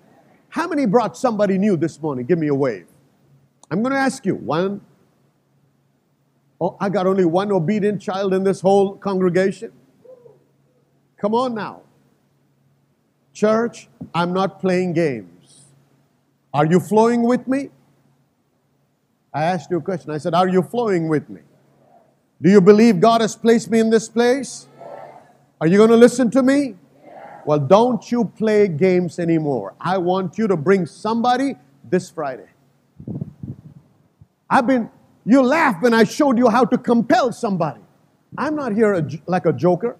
How 0.49 0.67
many 0.67 0.85
brought 0.85 1.17
somebody 1.17 1.57
new 1.57 1.77
this 1.77 2.01
morning? 2.01 2.25
Give 2.25 2.39
me 2.39 2.47
a 2.47 2.55
wave. 2.55 2.87
I'm 3.71 3.81
going 3.81 3.93
to 3.93 3.99
ask 3.99 4.25
you 4.25 4.35
one. 4.35 4.81
Oh, 6.61 6.75
I 6.79 6.89
got 6.89 7.07
only 7.07 7.25
one 7.25 7.51
obedient 7.51 8.01
child 8.01 8.33
in 8.33 8.43
this 8.43 8.61
whole 8.61 8.95
congregation. 8.95 9.71
Come 11.17 11.33
on 11.33 11.53
now. 11.53 11.81
Church, 13.33 13.87
I'm 14.13 14.33
not 14.33 14.59
playing 14.59 14.93
games. 14.93 15.65
Are 16.53 16.65
you 16.65 16.79
flowing 16.79 17.23
with 17.23 17.47
me? 17.47 17.69
I 19.33 19.43
asked 19.43 19.69
you 19.69 19.77
a 19.77 19.81
question. 19.81 20.11
I 20.11 20.17
said, 20.17 20.33
Are 20.33 20.47
you 20.47 20.61
flowing 20.61 21.07
with 21.07 21.29
me? 21.29 21.41
Do 22.41 22.49
you 22.49 22.61
believe 22.61 22.99
God 22.99 23.21
has 23.21 23.35
placed 23.35 23.69
me 23.69 23.79
in 23.79 23.89
this 23.89 24.09
place? 24.09 24.67
Are 25.61 25.67
you 25.67 25.77
going 25.77 25.89
to 25.89 25.97
listen 25.97 26.31
to 26.31 26.41
me? 26.41 26.75
Well, 27.45 27.59
don't 27.59 28.09
you 28.11 28.25
play 28.25 28.67
games 28.67 29.19
anymore. 29.19 29.73
I 29.79 29.97
want 29.97 30.37
you 30.37 30.47
to 30.47 30.55
bring 30.55 30.85
somebody 30.85 31.55
this 31.83 32.09
Friday. 32.09 32.47
I've 34.49 34.65
been, 34.65 34.89
you 35.25 35.41
laughed 35.41 35.81
when 35.83 35.93
I 35.93 36.05
showed 36.05 36.37
you 36.37 36.49
how 36.49 36.65
to 36.65 36.77
compel 36.77 37.31
somebody. 37.31 37.81
I'm 38.37 38.55
not 38.55 38.73
here 38.73 38.93
a, 38.93 39.07
like 39.25 39.45
a 39.45 39.53
joker 39.53 39.97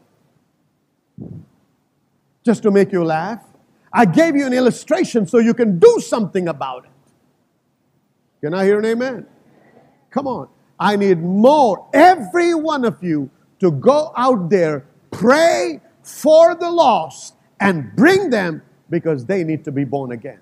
just 2.46 2.64
to 2.64 2.72
make 2.72 2.92
you 2.92 3.04
laugh. 3.04 3.44
I 3.92 4.06
gave 4.06 4.36
you 4.36 4.46
an 4.46 4.54
illustration 4.54 5.28
so 5.28 5.40
you 5.40 5.54
can 5.54 5.80
do 5.80 6.00
something 6.00 6.48
about 6.48 6.86
it. 6.86 6.92
Can 8.42 8.54
I 8.54 8.66
hear 8.66 8.80
an 8.80 8.86
amen? 8.86 9.26
Come 10.12 10.28
on. 10.28 10.48
I 10.80 10.96
need 10.96 11.22
more, 11.22 11.88
every 11.94 12.54
one 12.56 12.86
of 12.86 13.04
you, 13.04 13.30
to 13.60 13.72
go 13.72 14.14
out 14.16 14.50
there, 14.50 14.86
pray 15.12 15.82
for 16.04 16.56
the 16.56 16.72
lost, 16.72 17.36
and 17.60 17.94
bring 17.96 18.30
them 18.30 18.62
because 18.90 19.26
they 19.26 19.44
need 19.44 19.66
to 19.66 19.72
be 19.72 19.84
born 19.84 20.12
again. 20.14 20.40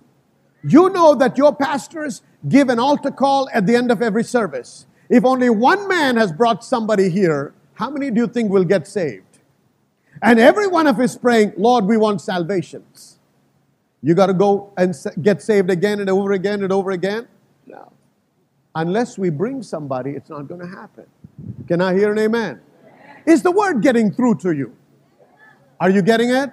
You 0.63 0.89
know 0.89 1.15
that 1.15 1.37
your 1.37 1.55
pastors 1.55 2.21
give 2.47 2.69
an 2.69 2.79
altar 2.79 3.11
call 3.11 3.49
at 3.53 3.65
the 3.65 3.75
end 3.75 3.91
of 3.91 4.01
every 4.01 4.23
service. 4.23 4.85
If 5.09 5.25
only 5.25 5.49
one 5.49 5.87
man 5.87 6.17
has 6.17 6.31
brought 6.31 6.63
somebody 6.63 7.09
here, 7.09 7.53
how 7.73 7.89
many 7.89 8.11
do 8.11 8.21
you 8.21 8.27
think 8.27 8.51
will 8.51 8.63
get 8.63 8.87
saved? 8.87 9.39
And 10.21 10.39
every 10.39 10.67
one 10.67 10.87
of 10.87 10.99
us 10.99 11.17
praying, 11.17 11.53
Lord, 11.57 11.85
we 11.85 11.97
want 11.97 12.21
salvations. 12.21 13.19
You 14.01 14.13
got 14.13 14.27
to 14.27 14.33
go 14.33 14.73
and 14.77 14.95
get 15.21 15.41
saved 15.41 15.69
again 15.69 15.99
and 15.99 16.09
over 16.09 16.31
again 16.31 16.63
and 16.63 16.71
over 16.71 16.91
again? 16.91 17.27
No. 17.67 17.91
Unless 18.75 19.17
we 19.17 19.29
bring 19.29 19.61
somebody, 19.61 20.11
it's 20.11 20.29
not 20.29 20.47
going 20.47 20.61
to 20.61 20.67
happen. 20.67 21.05
Can 21.67 21.81
I 21.81 21.93
hear 21.93 22.11
an 22.11 22.19
amen? 22.19 22.61
Is 23.25 23.43
the 23.43 23.51
word 23.51 23.81
getting 23.81 24.11
through 24.11 24.35
to 24.35 24.51
you? 24.51 24.75
Are 25.79 25.89
you 25.89 26.01
getting 26.01 26.29
it? 26.29 26.51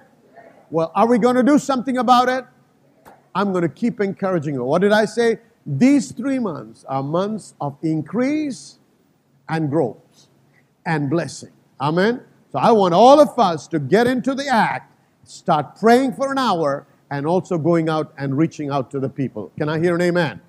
Well, 0.69 0.91
are 0.93 1.07
we 1.07 1.17
going 1.17 1.35
to 1.35 1.43
do 1.43 1.57
something 1.57 1.97
about 1.97 2.27
it? 2.29 2.45
I'm 3.33 3.51
going 3.51 3.61
to 3.61 3.69
keep 3.69 4.01
encouraging 4.01 4.55
you. 4.55 4.63
What 4.63 4.81
did 4.81 4.91
I 4.91 5.05
say? 5.05 5.39
These 5.65 6.11
three 6.11 6.39
months 6.39 6.83
are 6.85 7.01
months 7.01 7.53
of 7.59 7.77
increase 7.81 8.77
and 9.47 9.69
growth 9.69 10.27
and 10.85 11.09
blessing. 11.09 11.51
Amen. 11.79 12.21
So 12.51 12.59
I 12.59 12.71
want 12.71 12.93
all 12.93 13.19
of 13.19 13.37
us 13.37 13.67
to 13.69 13.79
get 13.79 14.07
into 14.07 14.35
the 14.35 14.47
act, 14.47 14.91
start 15.23 15.79
praying 15.79 16.13
for 16.13 16.31
an 16.31 16.37
hour, 16.37 16.87
and 17.09 17.25
also 17.25 17.57
going 17.57 17.89
out 17.89 18.13
and 18.17 18.37
reaching 18.37 18.69
out 18.69 18.91
to 18.91 18.99
the 18.99 19.09
people. 19.09 19.51
Can 19.57 19.69
I 19.69 19.79
hear 19.79 19.95
an 19.95 20.01
amen? 20.01 20.41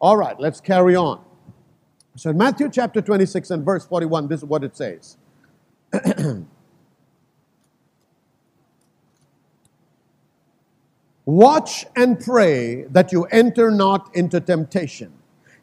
All 0.00 0.16
right, 0.16 0.38
let's 0.38 0.60
carry 0.60 0.96
on. 0.96 1.24
So 2.16 2.30
in 2.30 2.38
Matthew 2.38 2.70
chapter 2.70 3.00
26 3.00 3.50
and 3.50 3.64
verse 3.64 3.86
41, 3.86 4.28
this 4.28 4.40
is 4.40 4.44
what 4.44 4.64
it 4.64 4.76
says. 4.76 5.16
Watch 11.26 11.86
and 11.96 12.18
pray 12.20 12.84
that 12.84 13.12
you 13.12 13.24
enter 13.24 13.70
not 13.70 14.14
into 14.16 14.40
temptation. 14.40 15.12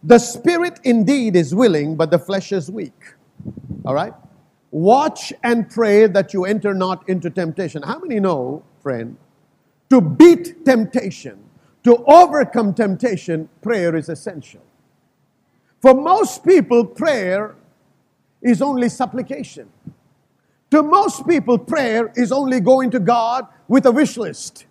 The 0.04 0.20
spirit 0.20 0.80
indeed 0.84 1.36
is 1.36 1.56
willing, 1.56 1.96
but 1.96 2.12
the 2.12 2.20
flesh 2.20 2.52
is 2.52 2.70
weak. 2.70 3.16
All 3.86 3.96
right? 3.96 4.14
Watch 4.72 5.34
and 5.44 5.70
pray 5.70 6.08
that 6.08 6.34
you 6.34 6.46
enter 6.46 6.74
not 6.74 7.08
into 7.10 7.30
temptation. 7.30 7.82
How 7.84 8.00
many 8.00 8.20
know, 8.20 8.64
friend, 8.84 9.18
to 9.90 10.02
beat 10.02 10.66
temptation, 10.66 11.45
to 11.86 12.04
overcome 12.06 12.74
temptation, 12.74 13.48
prayer 13.62 13.96
is 13.96 14.10
essential. 14.10 14.62
For 15.82 15.94
most 15.94 16.44
people, 16.44 16.84
prayer 16.84 17.56
is 18.42 18.62
only 18.62 18.90
supplication. 18.90 19.70
To 20.72 20.84
most 20.84 21.28
people, 21.28 21.58
prayer 21.58 22.12
is 22.16 22.32
only 22.32 22.60
going 22.60 22.92
to 22.92 23.00
God 23.00 23.48
with 23.68 23.86
a 23.86 23.92
wish 23.92 24.18
list 24.18 24.66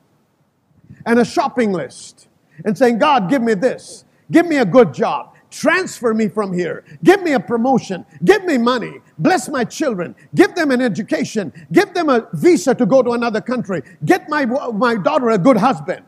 and 1.07 1.19
a 1.19 1.25
shopping 1.25 1.73
list 1.73 2.29
and 2.65 2.77
saying, 2.77 2.99
God, 2.99 3.31
give 3.31 3.41
me 3.41 3.55
this, 3.55 4.05
give 4.31 4.47
me 4.47 4.59
a 4.59 4.67
good 4.67 4.93
job, 4.93 5.35
Transfer 5.55 6.13
me 6.13 6.27
from 6.27 6.53
here. 6.53 6.83
Give 7.05 7.23
me 7.23 7.33
a 7.35 7.39
promotion. 7.39 8.05
Give 8.25 8.45
me 8.45 8.59
money. 8.59 9.01
Bless 9.19 9.49
my 9.49 9.63
children. 9.63 10.17
Give 10.35 10.53
them 10.57 10.73
an 10.73 10.81
education. 10.81 11.53
Give 11.71 11.95
them 11.95 12.09
a 12.09 12.27
visa 12.33 12.75
to 12.75 12.85
go 12.85 13.05
to 13.05 13.13
another 13.13 13.41
country. 13.41 13.83
Get 14.05 14.29
my, 14.29 14.47
my 14.47 14.97
daughter 14.97 15.31
a 15.31 15.39
good 15.39 15.57
husband. 15.57 16.05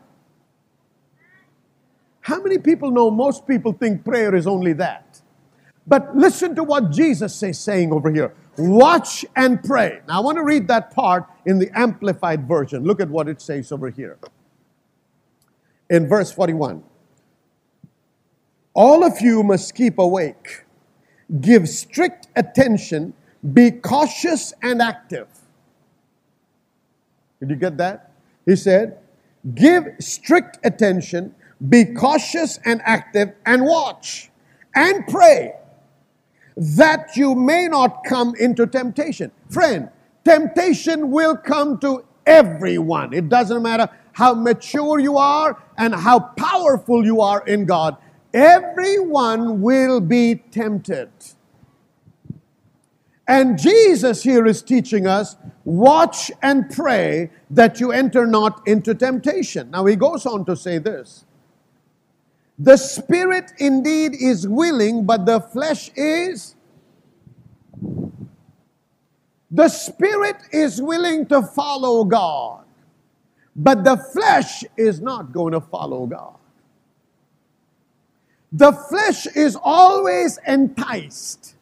How 2.27 2.41
many 2.41 2.57
people 2.57 2.91
know 2.91 3.09
most 3.09 3.47
people 3.47 3.71
think 3.71 4.03
prayer 4.03 4.35
is 4.35 4.47
only 4.47 4.73
that? 4.73 5.21
But 5.87 6.17
listen 6.17 6.55
to 6.55 6.63
what 6.65 6.91
Jesus 6.91 7.41
is 7.41 7.57
saying 7.57 7.93
over 7.93 8.11
here. 8.11 8.33
Watch 8.57 9.23
and 9.33 9.63
pray. 9.63 10.01
Now 10.09 10.17
I 10.17 10.19
want 10.19 10.35
to 10.35 10.43
read 10.43 10.67
that 10.67 10.93
part 10.93 11.23
in 11.45 11.57
the 11.57 11.69
amplified 11.73 12.45
version. 12.45 12.83
Look 12.83 12.99
at 12.99 13.09
what 13.09 13.29
it 13.29 13.39
says 13.39 13.71
over 13.71 13.89
here. 13.89 14.17
In 15.89 16.09
verse 16.09 16.29
41. 16.29 16.83
All 18.73 19.05
of 19.05 19.21
you 19.21 19.41
must 19.41 19.73
keep 19.73 19.97
awake, 19.97 20.65
give 21.39 21.69
strict 21.69 22.27
attention, 22.35 23.13
be 23.53 23.71
cautious 23.71 24.53
and 24.61 24.81
active. 24.81 25.29
Did 27.39 27.51
you 27.51 27.55
get 27.55 27.77
that? 27.77 28.11
He 28.45 28.57
said, 28.57 28.97
Give 29.55 29.85
strict 29.99 30.59
attention, 30.65 31.33
be 31.69 31.85
cautious 31.85 32.59
and 32.65 32.81
active, 32.83 33.33
and 33.45 33.65
watch 33.65 34.29
and 34.75 35.07
pray 35.07 35.53
that 36.55 37.15
you 37.15 37.35
may 37.35 37.67
not 37.67 38.03
come 38.05 38.33
into 38.39 38.67
temptation. 38.67 39.31
Friend, 39.49 39.89
temptation 40.23 41.11
will 41.11 41.35
come 41.35 41.79
to 41.79 42.03
everyone. 42.25 43.13
It 43.13 43.29
doesn't 43.29 43.61
matter 43.61 43.89
how 44.13 44.33
mature 44.33 44.99
you 44.99 45.17
are 45.17 45.61
and 45.77 45.93
how 45.93 46.19
powerful 46.19 47.05
you 47.05 47.21
are 47.21 47.45
in 47.45 47.65
God. 47.65 47.97
Everyone 48.33 49.61
will 49.61 49.99
be 50.01 50.35
tempted. 50.51 51.09
And 53.27 53.59
Jesus 53.59 54.23
here 54.23 54.45
is 54.45 54.61
teaching 54.61 55.05
us 55.05 55.35
watch 55.65 56.31
and 56.41 56.69
pray 56.69 57.29
that 57.49 57.79
you 57.79 57.91
enter 57.91 58.25
not 58.25 58.65
into 58.67 58.95
temptation. 58.95 59.69
Now 59.71 59.85
he 59.85 59.95
goes 59.95 60.25
on 60.25 60.45
to 60.45 60.55
say 60.55 60.77
this 60.77 61.25
The 62.59 62.77
spirit 62.77 63.51
indeed 63.59 64.15
is 64.15 64.47
willing, 64.47 65.05
but 65.05 65.25
the 65.25 65.39
flesh 65.39 65.91
is. 65.95 66.55
The 69.51 69.69
spirit 69.69 70.37
is 70.51 70.81
willing 70.81 71.27
to 71.27 71.41
follow 71.41 72.03
God, 72.03 72.65
but 73.55 73.83
the 73.83 73.97
flesh 73.97 74.63
is 74.75 74.99
not 74.99 75.31
going 75.31 75.53
to 75.53 75.61
follow 75.61 76.05
God. 76.07 76.35
The 78.51 78.71
flesh 78.71 79.27
is 79.27 79.57
always 79.61 80.39
enticed, 80.47 81.55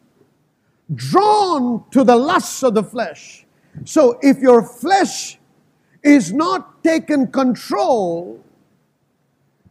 drawn 0.94 1.84
to 1.90 2.04
the 2.04 2.16
lusts 2.16 2.62
of 2.62 2.74
the 2.74 2.82
flesh. 2.82 3.44
So 3.84 4.18
if 4.22 4.38
your 4.38 4.62
flesh 4.62 5.38
is 6.02 6.32
not 6.32 6.82
taken 6.82 7.26
control 7.26 8.42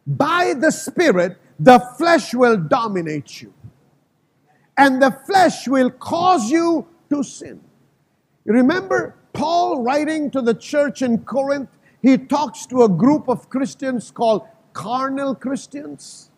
by 0.05 0.53
the 0.53 0.71
Spirit, 0.71 1.37
the 1.59 1.79
flesh 1.97 2.33
will 2.33 2.57
dominate 2.57 3.41
you. 3.41 3.53
and 4.77 5.01
the 5.01 5.11
flesh 5.25 5.67
will 5.67 5.89
cause 5.89 6.49
you 6.51 6.87
to 7.09 7.23
sin. 7.23 7.61
Remember 8.45 9.15
Paul 9.33 9.83
writing 9.83 10.31
to 10.31 10.41
the 10.41 10.53
church 10.53 11.01
in 11.01 11.19
Corinth, 11.19 11.69
he 12.01 12.17
talks 12.17 12.65
to 12.67 12.83
a 12.83 12.89
group 12.89 13.27
of 13.29 13.49
Christians 13.49 14.11
called 14.11 14.47
carnal 14.73 15.35
Christians. 15.35 16.29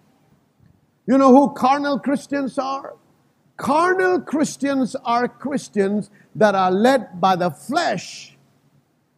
You 1.07 1.17
know 1.17 1.31
who 1.35 1.53
carnal 1.53 1.99
Christians 1.99 2.57
are? 2.57 2.95
Carnal 3.57 4.21
Christians 4.21 4.95
are 5.03 5.27
Christians 5.27 6.09
that 6.35 6.55
are 6.55 6.71
led 6.71 7.19
by 7.19 7.35
the 7.35 7.49
flesh 7.49 8.37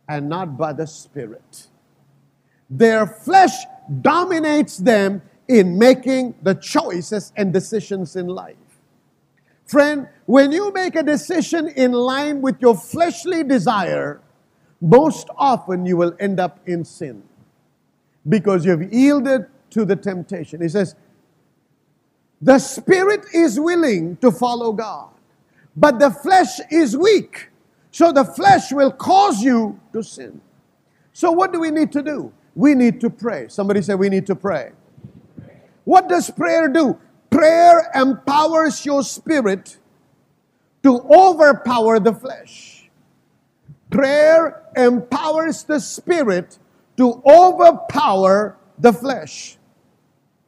and 0.07 0.29
not 0.29 0.57
by 0.57 0.73
the 0.73 0.87
spirit. 0.87 1.67
Their 2.69 3.05
flesh 3.05 3.53
dominates 4.01 4.77
them 4.77 5.21
in 5.47 5.77
making 5.77 6.35
the 6.43 6.53
choices 6.53 7.33
and 7.35 7.51
decisions 7.51 8.15
in 8.15 8.27
life. 8.27 8.55
Friend, 9.65 10.07
when 10.25 10.51
you 10.51 10.71
make 10.73 10.95
a 10.95 11.03
decision 11.03 11.67
in 11.69 11.91
line 11.91 12.41
with 12.41 12.59
your 12.61 12.75
fleshly 12.75 13.43
desire, 13.43 14.21
most 14.81 15.27
often 15.37 15.85
you 15.85 15.97
will 15.97 16.15
end 16.19 16.39
up 16.39 16.59
in 16.65 16.85
sin 16.85 17.23
because 18.27 18.65
you've 18.65 18.93
yielded 18.93 19.45
to 19.71 19.85
the 19.85 19.95
temptation. 19.95 20.61
He 20.61 20.69
says, 20.69 20.95
The 22.41 22.59
spirit 22.59 23.25
is 23.33 23.59
willing 23.59 24.17
to 24.17 24.31
follow 24.31 24.71
God, 24.71 25.09
but 25.75 25.99
the 25.99 26.11
flesh 26.11 26.59
is 26.71 26.95
weak. 26.95 27.49
So 27.91 28.11
the 28.11 28.23
flesh 28.23 28.71
will 28.71 28.91
cause 28.91 29.41
you 29.41 29.79
to 29.93 30.03
sin. 30.03 30.41
So, 31.11 31.31
what 31.31 31.51
do 31.51 31.59
we 31.59 31.71
need 31.71 31.91
to 31.93 32.03
do? 32.03 32.31
We 32.55 32.75
need 32.75 33.01
to 33.01 33.09
pray. 33.09 33.47
Somebody 33.47 33.81
say, 33.81 33.95
We 33.95 34.09
need 34.09 34.25
to 34.27 34.35
pray. 34.35 34.71
What 35.85 36.07
does 36.07 36.29
prayer 36.29 36.67
do? 36.67 36.99
Prayer 37.29 37.89
empowers 37.95 38.85
your 38.85 39.03
spirit 39.03 39.77
to 40.83 40.99
overpower 41.01 41.99
the 41.99 42.13
flesh. 42.13 42.89
Prayer 43.89 44.63
empowers 44.75 45.63
the 45.63 45.79
spirit 45.79 46.59
to 46.97 47.23
overpower 47.25 48.57
the 48.77 48.93
flesh. 48.93 49.57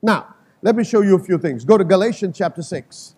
Now, 0.01 0.35
let 0.61 0.75
me 0.75 0.83
show 0.83 1.01
you 1.01 1.15
a 1.15 1.19
few 1.19 1.37
things. 1.37 1.65
Go 1.65 1.77
to 1.77 1.83
Galatians 1.83 2.37
chapter 2.37 2.61
6. 2.61 3.15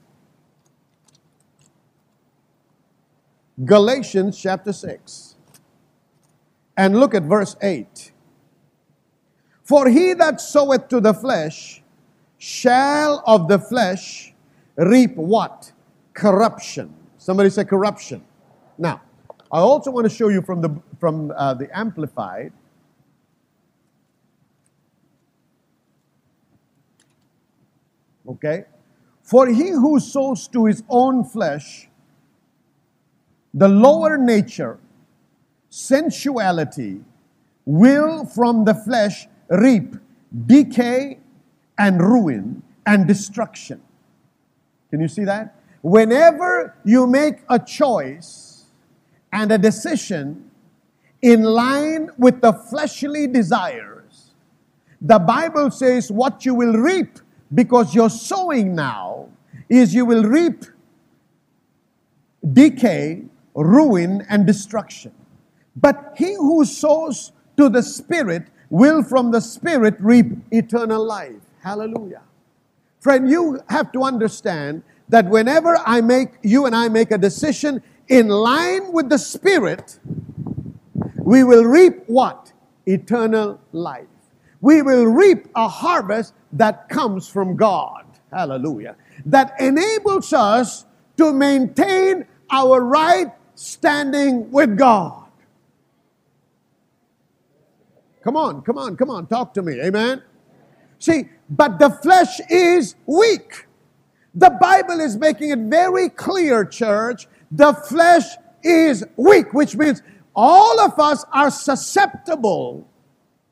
Galatians 3.65 4.39
chapter 4.39 4.71
6. 4.73 5.35
And 6.77 6.99
look 6.99 7.13
at 7.13 7.23
verse 7.23 7.55
8. 7.61 8.12
For 9.63 9.87
he 9.87 10.13
that 10.13 10.41
soweth 10.41 10.89
to 10.89 10.99
the 10.99 11.13
flesh 11.13 11.81
shall 12.37 13.23
of 13.25 13.47
the 13.47 13.59
flesh 13.59 14.33
reap 14.75 15.15
what? 15.15 15.71
Corruption. 16.13 16.93
Somebody 17.17 17.49
say 17.49 17.63
corruption. 17.63 18.23
Now, 18.77 19.01
I 19.51 19.59
also 19.59 19.91
want 19.91 20.09
to 20.09 20.15
show 20.15 20.27
you 20.27 20.41
from 20.41 20.61
the 20.61 20.81
from 20.99 21.31
uh, 21.31 21.53
the 21.53 21.75
amplified. 21.77 22.51
Okay? 28.27 28.65
For 29.21 29.47
he 29.47 29.69
who 29.69 29.99
sows 29.99 30.47
to 30.49 30.65
his 30.65 30.83
own 30.89 31.23
flesh 31.23 31.89
the 33.53 33.67
lower 33.67 34.17
nature, 34.17 34.79
sensuality, 35.69 37.01
will 37.65 38.25
from 38.25 38.65
the 38.65 38.73
flesh 38.73 39.27
reap 39.53 39.95
decay 40.45 41.19
and 41.77 42.01
ruin 42.01 42.63
and 42.85 43.07
destruction. 43.07 43.81
Can 44.89 45.01
you 45.01 45.07
see 45.07 45.23
that? 45.25 45.55
Whenever 45.81 46.75
you 46.85 47.07
make 47.07 47.39
a 47.49 47.59
choice 47.59 48.65
and 49.31 49.51
a 49.51 49.57
decision 49.57 50.49
in 51.21 51.43
line 51.43 52.09
with 52.17 52.41
the 52.41 52.53
fleshly 52.53 53.27
desires, 53.27 54.31
the 55.01 55.19
Bible 55.19 55.71
says 55.71 56.11
what 56.11 56.45
you 56.45 56.55
will 56.55 56.73
reap 56.73 57.19
because 57.53 57.93
you're 57.93 58.09
sowing 58.09 58.75
now 58.75 59.27
is 59.69 59.93
you 59.93 60.05
will 60.05 60.23
reap 60.23 60.65
decay, 62.53 63.23
ruin, 63.53 64.25
and 64.29 64.45
destruction. 64.45 65.11
But 65.75 66.13
he 66.17 66.35
who 66.35 66.65
sows 66.65 67.31
to 67.57 67.69
the 67.69 67.81
Spirit 67.81 68.47
will 68.73 69.03
from 69.03 69.29
the 69.29 69.39
Spirit 69.39 69.93
reap 69.99 70.25
eternal 70.49 71.05
life. 71.05 71.39
Hallelujah. 71.61 72.23
Friend, 73.01 73.29
you 73.29 73.59
have 73.69 73.91
to 73.91 74.01
understand 74.01 74.81
that 75.09 75.29
whenever 75.29 75.77
I 75.85 76.01
make, 76.01 76.29
you 76.41 76.65
and 76.65 76.75
I 76.75 76.89
make 76.89 77.11
a 77.11 77.19
decision 77.19 77.83
in 78.07 78.29
line 78.29 78.91
with 78.91 79.09
the 79.09 79.19
Spirit, 79.19 79.99
we 81.19 81.43
will 81.43 81.65
reap 81.65 82.03
what? 82.07 82.51
Eternal 82.87 83.61
life. 83.73 84.07
We 84.59 84.81
will 84.81 85.05
reap 85.05 85.49
a 85.55 85.67
harvest 85.67 86.33
that 86.53 86.89
comes 86.89 87.27
from 87.27 87.55
God. 87.55 88.05
Hallelujah. 88.31 88.95
That 89.27 89.53
enables 89.59 90.33
us 90.33 90.85
to 91.17 91.31
maintain 91.31 92.25
our 92.49 92.81
right 92.81 93.31
standing 93.53 94.49
with 94.49 94.79
God. 94.79 95.22
Come 98.23 98.37
on, 98.37 98.61
come 98.61 98.77
on, 98.77 98.95
come 98.95 99.09
on, 99.09 99.27
talk 99.27 99.53
to 99.55 99.61
me. 99.61 99.81
Amen. 99.81 100.23
See, 100.97 101.27
but 101.49 101.77
the 101.77 101.89
flesh 101.89 102.39
is 102.49 102.95
weak. 103.05 103.67
The 104.33 104.49
Bible 104.61 105.01
is 105.01 105.17
making 105.17 105.49
it 105.49 105.59
very 105.59 106.09
clear, 106.09 106.63
church. 106.63 107.27
The 107.51 107.73
flesh 107.73 108.23
is 108.63 109.05
weak, 109.17 109.53
which 109.53 109.75
means 109.75 110.01
all 110.33 110.79
of 110.79 110.97
us 110.97 111.25
are 111.33 111.51
susceptible 111.51 112.87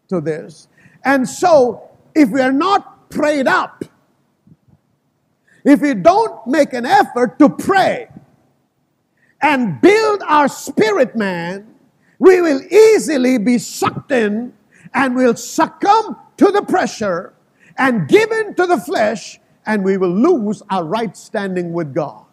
to 0.07 0.21
this. 0.21 0.69
And 1.03 1.27
so, 1.27 1.89
if 2.15 2.29
we 2.29 2.39
are 2.41 2.53
not 2.53 3.09
prayed 3.09 3.47
up, 3.47 3.83
if 5.65 5.81
we 5.81 5.93
don't 5.93 6.47
make 6.47 6.71
an 6.71 6.85
effort 6.85 7.37
to 7.39 7.49
pray 7.49 8.07
and 9.41 9.81
build 9.81 10.23
our 10.25 10.47
spirit 10.47 11.15
man, 11.15 11.75
we 12.17 12.39
will 12.39 12.61
easily 12.71 13.37
be 13.37 13.57
sucked 13.57 14.11
in 14.11 14.53
and 14.93 15.15
we'll 15.15 15.35
succumb 15.35 16.17
to 16.37 16.51
the 16.51 16.61
pressure 16.61 17.33
and 17.77 18.07
given 18.07 18.53
to 18.55 18.65
the 18.65 18.77
flesh, 18.77 19.39
and 19.65 19.83
we 19.83 19.97
will 19.97 20.13
lose 20.13 20.61
our 20.69 20.83
right 20.83 21.15
standing 21.15 21.73
with 21.73 21.93
God. 21.93 22.25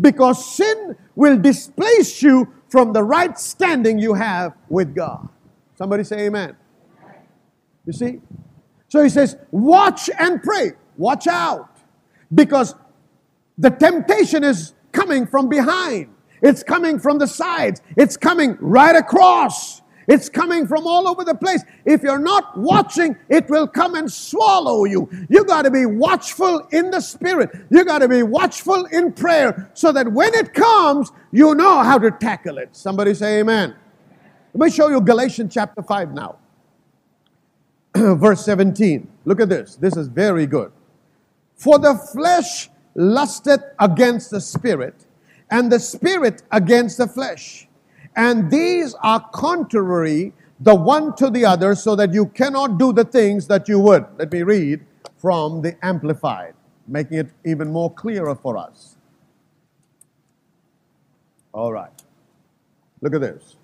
Because 0.00 0.56
sin 0.56 0.96
will 1.16 1.36
displace 1.36 2.22
you 2.22 2.52
from 2.68 2.92
the 2.92 3.02
right 3.02 3.38
standing 3.38 3.98
you 3.98 4.14
have 4.14 4.54
with 4.68 4.94
God. 4.94 5.28
Somebody 5.76 6.04
say 6.04 6.26
amen. 6.26 6.56
You 7.86 7.92
see? 7.92 8.20
So 8.88 9.02
he 9.02 9.08
says, 9.08 9.36
watch 9.50 10.08
and 10.18 10.42
pray. 10.42 10.72
Watch 10.96 11.26
out. 11.26 11.68
Because 12.32 12.74
the 13.58 13.70
temptation 13.70 14.44
is 14.44 14.74
coming 14.92 15.26
from 15.26 15.48
behind. 15.48 16.14
It's 16.42 16.62
coming 16.62 16.98
from 16.98 17.18
the 17.18 17.26
sides. 17.26 17.82
It's 17.96 18.16
coming 18.16 18.56
right 18.60 18.96
across. 18.96 19.82
It's 20.10 20.28
coming 20.28 20.66
from 20.66 20.88
all 20.88 21.06
over 21.06 21.22
the 21.22 21.36
place. 21.36 21.62
If 21.84 22.02
you're 22.02 22.18
not 22.18 22.58
watching, 22.58 23.16
it 23.28 23.48
will 23.48 23.68
come 23.68 23.94
and 23.94 24.10
swallow 24.10 24.84
you. 24.84 25.08
You 25.28 25.44
got 25.44 25.62
to 25.62 25.70
be 25.70 25.86
watchful 25.86 26.66
in 26.72 26.90
the 26.90 27.00
spirit. 27.00 27.50
You 27.70 27.84
got 27.84 28.00
to 28.00 28.08
be 28.08 28.24
watchful 28.24 28.86
in 28.86 29.12
prayer 29.12 29.70
so 29.72 29.92
that 29.92 30.10
when 30.10 30.34
it 30.34 30.52
comes, 30.52 31.12
you 31.30 31.54
know 31.54 31.78
how 31.84 31.96
to 31.96 32.10
tackle 32.10 32.58
it. 32.58 32.74
Somebody 32.74 33.14
say 33.14 33.38
amen. 33.38 33.76
Let 34.52 34.66
me 34.66 34.70
show 34.72 34.88
you 34.88 35.00
Galatians 35.00 35.54
chapter 35.54 35.80
5 35.80 36.12
now. 36.12 36.38
Verse 37.94 38.44
17. 38.44 39.06
Look 39.26 39.40
at 39.40 39.48
this. 39.48 39.76
This 39.76 39.96
is 39.96 40.08
very 40.08 40.48
good. 40.48 40.72
For 41.54 41.78
the 41.78 41.94
flesh 41.94 42.68
lusteth 42.96 43.62
against 43.78 44.32
the 44.32 44.40
spirit, 44.40 45.06
and 45.52 45.70
the 45.70 45.78
spirit 45.78 46.42
against 46.50 46.98
the 46.98 47.06
flesh 47.06 47.68
and 48.16 48.50
these 48.50 48.94
are 49.02 49.20
contrary 49.32 50.32
the 50.60 50.74
one 50.74 51.16
to 51.16 51.30
the 51.30 51.44
other, 51.44 51.74
so 51.74 51.96
that 51.96 52.12
you 52.12 52.26
cannot 52.26 52.78
do 52.78 52.92
the 52.92 53.04
things 53.04 53.46
that 53.46 53.66
you 53.66 53.78
would. 53.80 54.04
Let 54.18 54.30
me 54.30 54.42
read 54.42 54.84
from 55.16 55.62
the 55.62 55.74
Amplified, 55.82 56.54
making 56.86 57.18
it 57.18 57.30
even 57.46 57.72
more 57.72 57.92
clearer 57.92 58.34
for 58.34 58.58
us. 58.58 58.96
All 61.52 61.72
right. 61.72 61.90
Look 63.00 63.14
at 63.14 63.22
this. 63.22 63.56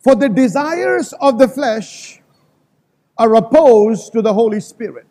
For 0.00 0.14
the 0.14 0.28
desires 0.28 1.12
of 1.20 1.38
the 1.38 1.48
flesh 1.48 2.22
are 3.18 3.34
opposed 3.34 4.12
to 4.14 4.22
the 4.22 4.32
Holy 4.32 4.60
Spirit. 4.60 5.06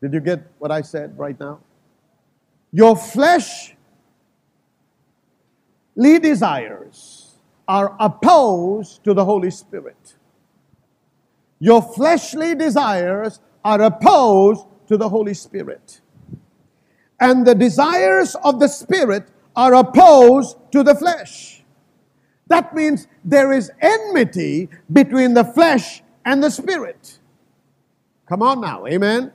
Did 0.00 0.12
you 0.12 0.20
get 0.20 0.46
what 0.58 0.70
I 0.70 0.82
said 0.82 1.18
right 1.18 1.38
now? 1.40 1.60
Your 2.70 2.96
flesh 2.96 3.74
desires 5.96 7.36
are 7.68 7.96
opposed 8.00 9.04
to 9.04 9.14
the 9.14 9.24
Holy 9.24 9.50
Spirit. 9.50 10.16
Your 11.60 11.82
fleshly 11.82 12.54
desires 12.54 13.40
are 13.64 13.82
opposed 13.82 14.66
to 14.88 14.96
the 14.96 15.08
Holy 15.08 15.34
Spirit. 15.34 16.00
and 17.20 17.46
the 17.46 17.54
desires 17.54 18.36
of 18.44 18.60
the 18.60 18.68
spirit 18.68 19.28
are 19.56 19.74
opposed 19.74 20.56
to 20.72 20.82
the 20.82 20.94
flesh. 20.94 21.62
That 22.48 22.74
means 22.74 23.06
there 23.24 23.52
is 23.52 23.70
enmity 23.80 24.68
between 24.92 25.34
the 25.34 25.44
flesh 25.44 26.02
and 26.24 26.42
the 26.42 26.50
spirit. 26.50 27.18
Come 28.28 28.42
on 28.42 28.60
now, 28.60 28.86
amen. 28.86 29.32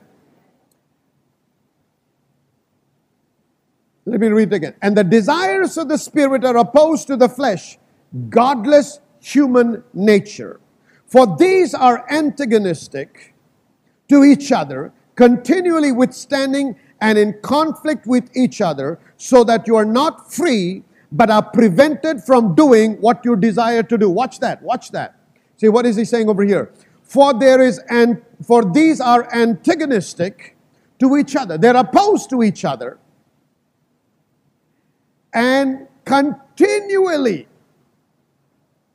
Let 4.08 4.20
me 4.20 4.28
read 4.28 4.52
it 4.52 4.56
again. 4.56 4.74
And 4.80 4.96
the 4.96 5.04
desires 5.04 5.76
of 5.76 5.88
the 5.88 5.98
spirit 5.98 6.42
are 6.42 6.56
opposed 6.56 7.06
to 7.08 7.16
the 7.16 7.28
flesh, 7.28 7.78
godless 8.30 9.00
human 9.20 9.84
nature. 9.92 10.60
For 11.06 11.36
these 11.36 11.74
are 11.74 12.06
antagonistic 12.10 13.34
to 14.08 14.24
each 14.24 14.50
other, 14.50 14.92
continually 15.14 15.92
withstanding 15.92 16.76
and 17.02 17.18
in 17.18 17.34
conflict 17.42 18.06
with 18.06 18.34
each 18.34 18.62
other, 18.62 18.98
so 19.18 19.44
that 19.44 19.66
you 19.66 19.76
are 19.76 19.84
not 19.84 20.32
free, 20.32 20.84
but 21.12 21.30
are 21.30 21.42
prevented 21.42 22.22
from 22.22 22.54
doing 22.54 22.94
what 23.02 23.24
you 23.24 23.36
desire 23.36 23.82
to 23.82 23.98
do. 23.98 24.08
Watch 24.08 24.40
that, 24.40 24.62
watch 24.62 24.90
that. 24.92 25.16
See, 25.58 25.68
what 25.68 25.84
is 25.84 25.96
he 25.96 26.04
saying 26.06 26.30
over 26.30 26.44
here? 26.44 26.72
For 27.02 27.34
there 27.34 27.60
is 27.60 27.78
and 27.90 28.22
for 28.42 28.64
these 28.64 29.00
are 29.00 29.28
antagonistic 29.34 30.56
to 30.98 31.16
each 31.16 31.36
other. 31.36 31.58
They're 31.58 31.76
opposed 31.76 32.30
to 32.30 32.42
each 32.42 32.64
other 32.64 32.98
and 35.32 35.86
continually, 36.04 37.46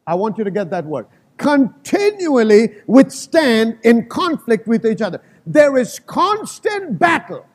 I 0.06 0.16
want 0.16 0.38
you 0.38 0.44
to 0.44 0.52
get 0.52 0.70
that 0.72 0.86
word, 0.86 1.08
continually 1.38 2.76
withstand 2.88 3.78
in 3.84 4.08
conflict 4.08 4.68
with 4.68 4.86
each 4.86 5.02
other. 5.02 5.22
There 5.46 5.78
is 5.78 6.00
constant 6.00 6.98
battle 7.00 7.46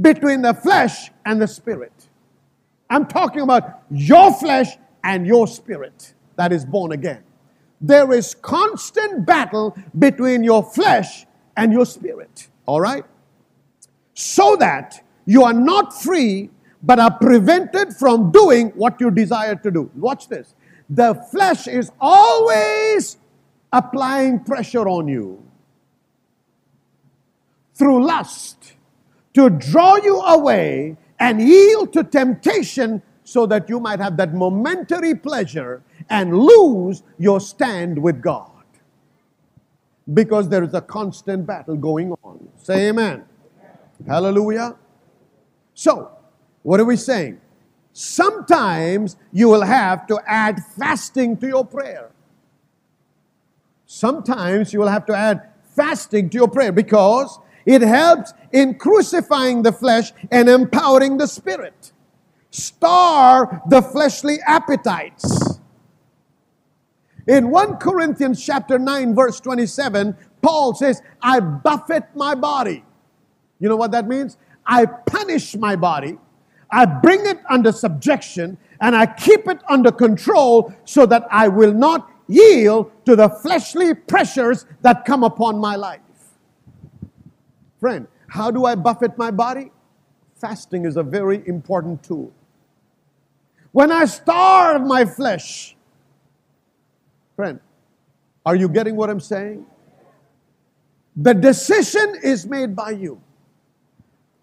between 0.00 0.42
the 0.42 0.54
flesh 0.54 1.10
and 1.24 1.40
the 1.40 1.48
spirit. 1.48 1.92
I'm 2.88 3.06
talking 3.06 3.42
about 3.42 3.82
your 3.90 4.32
flesh 4.32 4.68
and 5.04 5.26
your 5.26 5.46
spirit 5.46 6.14
that 6.36 6.52
is 6.52 6.64
born 6.64 6.92
again. 6.92 7.22
There 7.80 8.12
is 8.12 8.34
constant 8.34 9.24
battle 9.24 9.76
between 9.98 10.44
your 10.44 10.62
flesh 10.62 11.26
and 11.56 11.72
your 11.72 11.86
spirit. 11.86 12.48
All 12.66 12.80
right? 12.80 13.04
So 14.14 14.56
that 14.56 15.02
you 15.24 15.44
are 15.44 15.52
not 15.52 16.02
free 16.02 16.50
but 16.82 16.98
are 16.98 17.10
prevented 17.10 17.94
from 17.94 18.30
doing 18.30 18.68
what 18.70 19.00
you 19.00 19.10
desire 19.10 19.54
to 19.56 19.70
do. 19.70 19.90
Watch 19.96 20.28
this. 20.28 20.54
The 20.88 21.14
flesh 21.30 21.68
is 21.68 21.92
always 22.00 23.18
applying 23.72 24.40
pressure 24.40 24.88
on 24.88 25.06
you 25.06 25.42
through 27.74 28.04
lust 28.04 28.74
to 29.34 29.48
draw 29.50 29.96
you 29.96 30.20
away 30.20 30.96
and 31.18 31.40
yield 31.40 31.92
to 31.92 32.02
temptation 32.02 33.02
so 33.22 33.46
that 33.46 33.68
you 33.68 33.78
might 33.78 34.00
have 34.00 34.16
that 34.16 34.34
momentary 34.34 35.14
pleasure 35.14 35.82
and 36.08 36.36
lose 36.36 37.02
your 37.18 37.40
stand 37.40 37.96
with 38.02 38.20
God. 38.20 38.50
Because 40.12 40.48
there 40.48 40.64
is 40.64 40.74
a 40.74 40.80
constant 40.80 41.46
battle 41.46 41.76
going 41.76 42.12
on. 42.24 42.48
Say 42.56 42.88
amen. 42.88 43.24
Hallelujah. 44.06 44.76
So, 45.74 46.10
what 46.62 46.80
are 46.80 46.84
we 46.84 46.96
saying? 46.96 47.40
Sometimes 47.92 49.16
you 49.32 49.48
will 49.48 49.62
have 49.62 50.06
to 50.06 50.20
add 50.26 50.60
fasting 50.78 51.36
to 51.38 51.46
your 51.46 51.64
prayer. 51.64 52.10
Sometimes 53.86 54.72
you 54.72 54.78
will 54.78 54.88
have 54.88 55.06
to 55.06 55.14
add 55.14 55.48
fasting 55.74 56.30
to 56.30 56.38
your 56.38 56.48
prayer 56.48 56.72
because 56.72 57.38
it 57.66 57.82
helps 57.82 58.32
in 58.52 58.74
crucifying 58.74 59.62
the 59.62 59.72
flesh 59.72 60.12
and 60.30 60.48
empowering 60.48 61.18
the 61.18 61.26
spirit. 61.26 61.92
Starve 62.50 63.48
the 63.68 63.82
fleshly 63.82 64.38
appetites. 64.46 65.58
In 67.26 67.50
1 67.50 67.76
Corinthians 67.76 68.44
chapter 68.44 68.78
9 68.78 69.14
verse 69.14 69.40
27, 69.40 70.16
Paul 70.42 70.74
says, 70.74 71.02
"I 71.22 71.40
buffet 71.40 72.14
my 72.14 72.34
body." 72.34 72.84
You 73.58 73.68
know 73.68 73.76
what 73.76 73.92
that 73.92 74.08
means? 74.08 74.36
I 74.66 74.86
punish 74.86 75.56
my 75.56 75.76
body 75.76 76.18
I 76.72 76.84
bring 76.84 77.26
it 77.26 77.38
under 77.48 77.72
subjection 77.72 78.56
and 78.80 78.94
I 78.96 79.06
keep 79.06 79.48
it 79.48 79.58
under 79.68 79.90
control 79.90 80.72
so 80.84 81.06
that 81.06 81.26
I 81.30 81.48
will 81.48 81.74
not 81.74 82.10
yield 82.28 82.92
to 83.06 83.16
the 83.16 83.28
fleshly 83.28 83.94
pressures 83.94 84.66
that 84.82 85.04
come 85.04 85.24
upon 85.24 85.58
my 85.58 85.76
life. 85.76 86.00
Friend, 87.80 88.06
how 88.28 88.50
do 88.50 88.64
I 88.64 88.74
buffet 88.74 89.18
my 89.18 89.30
body? 89.30 89.72
Fasting 90.36 90.84
is 90.84 90.96
a 90.96 91.02
very 91.02 91.42
important 91.46 92.02
tool. 92.02 92.32
When 93.72 93.90
I 93.92 94.04
starve 94.04 94.82
my 94.82 95.04
flesh, 95.04 95.76
friend, 97.36 97.60
are 98.46 98.56
you 98.56 98.68
getting 98.68 98.96
what 98.96 99.10
I'm 99.10 99.20
saying? 99.20 99.66
The 101.16 101.34
decision 101.34 102.16
is 102.22 102.46
made 102.46 102.74
by 102.74 102.90
you. 102.90 103.20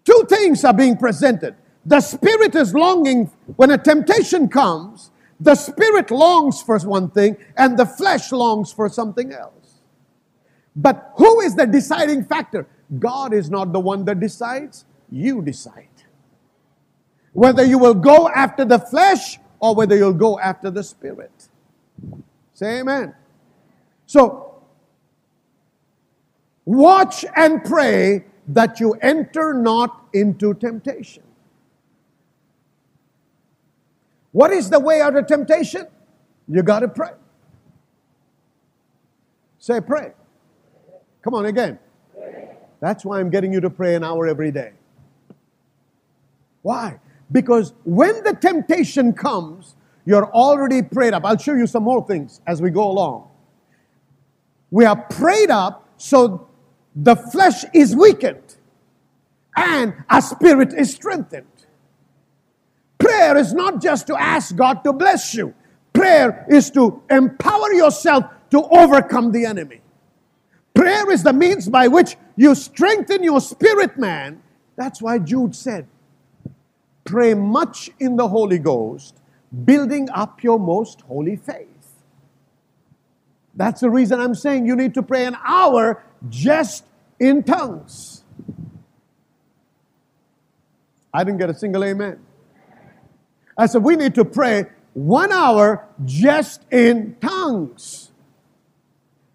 Two 0.04 0.24
things 0.28 0.64
are 0.64 0.72
being 0.72 0.96
presented 0.96 1.56
the 1.88 2.02
spirit 2.02 2.54
is 2.54 2.74
longing, 2.74 3.30
when 3.56 3.70
a 3.70 3.78
temptation 3.78 4.46
comes, 4.48 5.10
the 5.40 5.54
spirit 5.54 6.10
longs 6.10 6.60
for 6.60 6.78
one 6.80 7.08
thing 7.10 7.38
and 7.56 7.78
the 7.78 7.86
flesh 7.86 8.30
longs 8.30 8.70
for 8.70 8.90
something 8.90 9.32
else. 9.32 9.80
But 10.76 11.12
who 11.16 11.40
is 11.40 11.54
the 11.56 11.66
deciding 11.66 12.24
factor? 12.24 12.66
God 12.98 13.32
is 13.32 13.48
not 13.48 13.72
the 13.72 13.80
one 13.80 14.04
that 14.04 14.20
decides, 14.20 14.84
you 15.10 15.40
decide. 15.40 15.88
Whether 17.32 17.64
you 17.64 17.78
will 17.78 17.94
go 17.94 18.28
after 18.28 18.66
the 18.66 18.78
flesh 18.78 19.38
or 19.58 19.74
whether 19.74 19.96
you'll 19.96 20.12
go 20.12 20.38
after 20.38 20.70
the 20.70 20.84
spirit. 20.84 21.48
Say 22.52 22.80
amen. 22.80 23.14
So, 24.04 24.60
watch 26.66 27.24
and 27.34 27.64
pray 27.64 28.26
that 28.48 28.78
you 28.78 28.92
enter 29.00 29.54
not 29.54 30.08
into 30.12 30.52
temptation. 30.52 31.22
What 34.32 34.50
is 34.52 34.70
the 34.70 34.78
way 34.78 35.00
out 35.00 35.16
of 35.16 35.26
temptation? 35.26 35.86
You 36.48 36.62
got 36.62 36.80
to 36.80 36.88
pray. 36.88 37.10
Say, 39.58 39.80
pray. 39.80 40.12
Come 41.22 41.34
on 41.34 41.46
again. 41.46 41.78
That's 42.80 43.04
why 43.04 43.20
I'm 43.20 43.30
getting 43.30 43.52
you 43.52 43.60
to 43.60 43.70
pray 43.70 43.94
an 43.94 44.04
hour 44.04 44.26
every 44.26 44.50
day. 44.50 44.72
Why? 46.62 47.00
Because 47.30 47.74
when 47.84 48.22
the 48.22 48.34
temptation 48.34 49.12
comes, 49.12 49.74
you're 50.04 50.30
already 50.32 50.82
prayed 50.82 51.12
up. 51.12 51.24
I'll 51.24 51.36
show 51.36 51.54
you 51.54 51.66
some 51.66 51.82
more 51.82 52.06
things 52.06 52.40
as 52.46 52.62
we 52.62 52.70
go 52.70 52.90
along. 52.90 53.28
We 54.70 54.84
are 54.84 54.96
prayed 54.96 55.50
up 55.50 55.88
so 55.96 56.48
the 56.94 57.16
flesh 57.16 57.64
is 57.74 57.94
weakened 57.94 58.56
and 59.56 59.94
our 60.08 60.22
spirit 60.22 60.72
is 60.72 60.94
strengthened. 60.94 61.46
Prayer 63.18 63.36
is 63.36 63.52
not 63.52 63.82
just 63.82 64.06
to 64.06 64.14
ask 64.16 64.54
God 64.54 64.84
to 64.84 64.92
bless 64.92 65.34
you, 65.34 65.52
prayer 65.92 66.46
is 66.48 66.70
to 66.70 67.02
empower 67.10 67.72
yourself 67.72 68.24
to 68.50 68.62
overcome 68.62 69.32
the 69.32 69.44
enemy. 69.44 69.80
Prayer 70.72 71.10
is 71.10 71.24
the 71.24 71.32
means 71.32 71.68
by 71.68 71.88
which 71.88 72.16
you 72.36 72.54
strengthen 72.54 73.24
your 73.24 73.40
spirit 73.40 73.98
man. 73.98 74.40
That's 74.76 75.02
why 75.02 75.18
Jude 75.18 75.56
said, 75.56 75.88
Pray 77.04 77.34
much 77.34 77.90
in 77.98 78.14
the 78.14 78.28
Holy 78.28 78.60
Ghost, 78.60 79.16
building 79.64 80.08
up 80.10 80.44
your 80.44 80.60
most 80.60 81.00
holy 81.00 81.34
faith. 81.34 81.66
That's 83.52 83.80
the 83.80 83.90
reason 83.90 84.20
I'm 84.20 84.36
saying 84.36 84.64
you 84.64 84.76
need 84.76 84.94
to 84.94 85.02
pray 85.02 85.26
an 85.26 85.36
hour 85.44 86.04
just 86.28 86.84
in 87.18 87.42
tongues. 87.42 88.22
I 91.12 91.24
didn't 91.24 91.40
get 91.40 91.50
a 91.50 91.54
single 91.54 91.82
amen. 91.82 92.20
I 93.58 93.66
said, 93.66 93.82
we 93.82 93.96
need 93.96 94.14
to 94.14 94.24
pray 94.24 94.66
one 94.94 95.32
hour 95.32 95.86
just 96.04 96.62
in 96.70 97.16
tongues. 97.20 98.12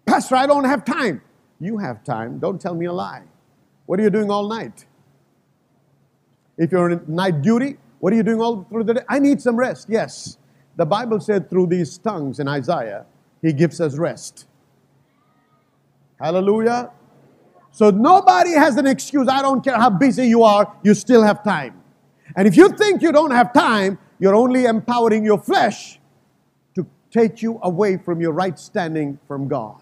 Pastor, 0.06 0.36
I 0.36 0.46
don't 0.46 0.64
have 0.64 0.84
time. 0.84 1.22
You 1.60 1.78
have 1.78 2.02
time. 2.02 2.38
Don't 2.38 2.60
tell 2.60 2.74
me 2.74 2.86
a 2.86 2.92
lie. 2.92 3.22
What 3.86 4.00
are 4.00 4.02
you 4.02 4.10
doing 4.10 4.30
all 4.30 4.48
night? 4.48 4.86
If 6.56 6.72
you're 6.72 6.90
in 6.90 7.02
night 7.06 7.42
duty, 7.42 7.76
what 8.00 8.12
are 8.12 8.16
you 8.16 8.22
doing 8.22 8.40
all 8.40 8.64
through 8.64 8.84
the 8.84 8.94
day? 8.94 9.02
I 9.08 9.18
need 9.18 9.42
some 9.42 9.56
rest. 9.56 9.88
Yes. 9.90 10.38
The 10.76 10.86
Bible 10.86 11.20
said 11.20 11.50
through 11.50 11.66
these 11.68 11.98
tongues 11.98 12.40
in 12.40 12.48
Isaiah, 12.48 13.06
He 13.42 13.52
gives 13.52 13.80
us 13.80 13.96
rest. 13.96 14.46
Hallelujah. 16.18 16.90
So 17.72 17.90
nobody 17.90 18.52
has 18.52 18.76
an 18.76 18.86
excuse. 18.86 19.28
I 19.28 19.42
don't 19.42 19.62
care 19.62 19.76
how 19.76 19.90
busy 19.90 20.28
you 20.28 20.42
are, 20.44 20.72
you 20.82 20.94
still 20.94 21.22
have 21.22 21.42
time. 21.42 21.82
And 22.36 22.48
if 22.48 22.56
you 22.56 22.68
think 22.70 23.02
you 23.02 23.12
don't 23.12 23.32
have 23.32 23.52
time, 23.52 23.98
you're 24.24 24.34
only 24.34 24.64
empowering 24.64 25.24
your 25.24 25.38
flesh 25.38 26.00
to 26.74 26.86
take 27.10 27.42
you 27.42 27.60
away 27.62 27.96
from 27.96 28.20
your 28.20 28.32
right 28.32 28.58
standing 28.58 29.18
from 29.28 29.46
God. 29.46 29.80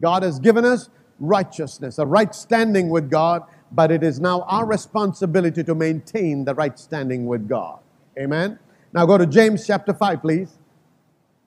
God 0.00 0.22
has 0.22 0.38
given 0.38 0.64
us 0.64 0.88
righteousness, 1.18 1.98
a 1.98 2.06
right 2.06 2.34
standing 2.34 2.88
with 2.88 3.10
God 3.10 3.42
but 3.72 3.90
it 3.90 4.02
is 4.02 4.20
now 4.20 4.42
our 4.42 4.66
responsibility 4.66 5.62
to 5.64 5.74
maintain 5.74 6.44
the 6.44 6.54
right 6.54 6.78
standing 6.78 7.26
with 7.26 7.48
God. 7.48 7.78
Amen. 8.18 8.58
Now 8.92 9.06
go 9.06 9.16
to 9.16 9.26
James 9.26 9.66
chapter 9.66 9.94
5, 9.94 10.20
please. 10.20 10.58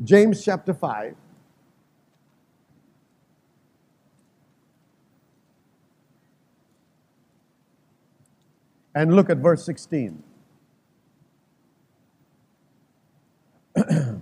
James 0.04 0.44
chapter 0.44 0.74
5. 0.74 1.16
And 8.96 9.16
look 9.16 9.30
at 9.30 9.38
verse 9.38 9.66
16. 9.66 10.24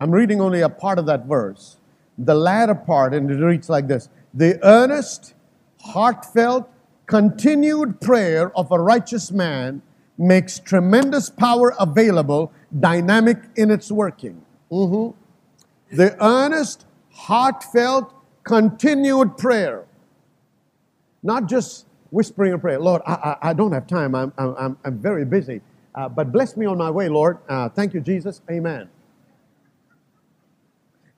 I'm 0.00 0.10
reading 0.10 0.40
only 0.40 0.62
a 0.62 0.68
part 0.68 0.98
of 0.98 1.06
that 1.06 1.26
verse. 1.26 1.76
The 2.18 2.34
latter 2.34 2.74
part, 2.74 3.14
and 3.14 3.30
it 3.30 3.42
reads 3.44 3.68
like 3.68 3.88
this 3.88 4.08
The 4.34 4.58
earnest, 4.64 5.34
heartfelt, 5.82 6.68
continued 7.06 8.00
prayer 8.00 8.56
of 8.56 8.70
a 8.72 8.78
righteous 8.80 9.30
man 9.32 9.82
makes 10.18 10.58
tremendous 10.58 11.30
power 11.30 11.74
available, 11.80 12.52
dynamic 12.78 13.38
in 13.56 13.70
its 13.70 13.90
working. 13.90 14.42
Mhm. 14.70 15.14
The 15.92 16.16
earnest, 16.24 16.86
heartfelt, 17.12 18.14
continued 18.44 19.38
prayer. 19.38 19.84
Not 21.22 21.46
just 21.48 21.86
whispering 22.10 22.52
a 22.52 22.58
prayer. 22.58 22.80
Lord, 22.80 23.02
I, 23.06 23.12
I, 23.42 23.50
I 23.50 23.52
don't 23.54 23.72
have 23.72 23.86
time. 23.86 24.14
I'm, 24.14 24.32
I'm, 24.38 24.78
I'm 24.84 24.98
very 24.98 25.24
busy. 25.24 25.60
Uh, 26.00 26.08
but 26.08 26.32
bless 26.32 26.56
me 26.56 26.64
on 26.64 26.78
my 26.78 26.90
way, 26.90 27.10
Lord. 27.10 27.36
Uh, 27.46 27.68
thank 27.68 27.92
you, 27.92 28.00
Jesus. 28.00 28.40
Amen. 28.50 28.88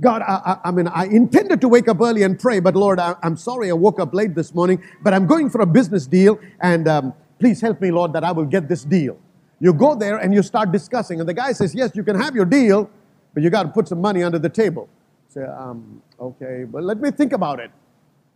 God, 0.00 0.22
I, 0.22 0.34
I, 0.44 0.58
I, 0.64 0.70
mean, 0.72 0.88
I 0.88 1.04
intended 1.04 1.60
to 1.60 1.68
wake 1.68 1.86
up 1.86 2.00
early 2.00 2.24
and 2.24 2.36
pray, 2.36 2.58
but 2.58 2.74
Lord, 2.74 2.98
I, 2.98 3.14
am 3.22 3.36
sorry 3.36 3.70
I 3.70 3.74
woke 3.74 4.00
up 4.00 4.12
late 4.12 4.34
this 4.34 4.52
morning, 4.52 4.82
but 5.00 5.14
I'm 5.14 5.28
going 5.28 5.50
for 5.50 5.60
a 5.60 5.66
business 5.66 6.08
deal, 6.08 6.40
and 6.60 6.88
um, 6.88 7.14
please 7.38 7.60
help 7.60 7.80
me, 7.80 7.92
Lord, 7.92 8.12
that 8.14 8.24
I 8.24 8.32
will 8.32 8.44
get 8.44 8.68
this 8.68 8.82
deal. 8.82 9.16
You 9.60 9.72
go 9.72 9.94
there 9.94 10.16
and 10.16 10.34
you 10.34 10.42
start 10.42 10.72
discussing, 10.72 11.20
and 11.20 11.28
the 11.28 11.34
guy 11.34 11.52
says, 11.52 11.76
Yes, 11.76 11.92
you 11.94 12.02
can 12.02 12.20
have 12.20 12.34
your 12.34 12.44
deal, 12.44 12.90
but 13.34 13.44
you 13.44 13.50
got 13.50 13.62
to 13.62 13.68
put 13.68 13.86
some 13.86 14.00
money 14.00 14.24
under 14.24 14.40
the 14.40 14.48
table. 14.48 14.88
Say, 15.28 15.44
um, 15.44 16.02
okay, 16.18 16.64
but 16.64 16.82
let 16.82 17.00
me 17.00 17.12
think 17.12 17.32
about 17.32 17.60
it. 17.60 17.70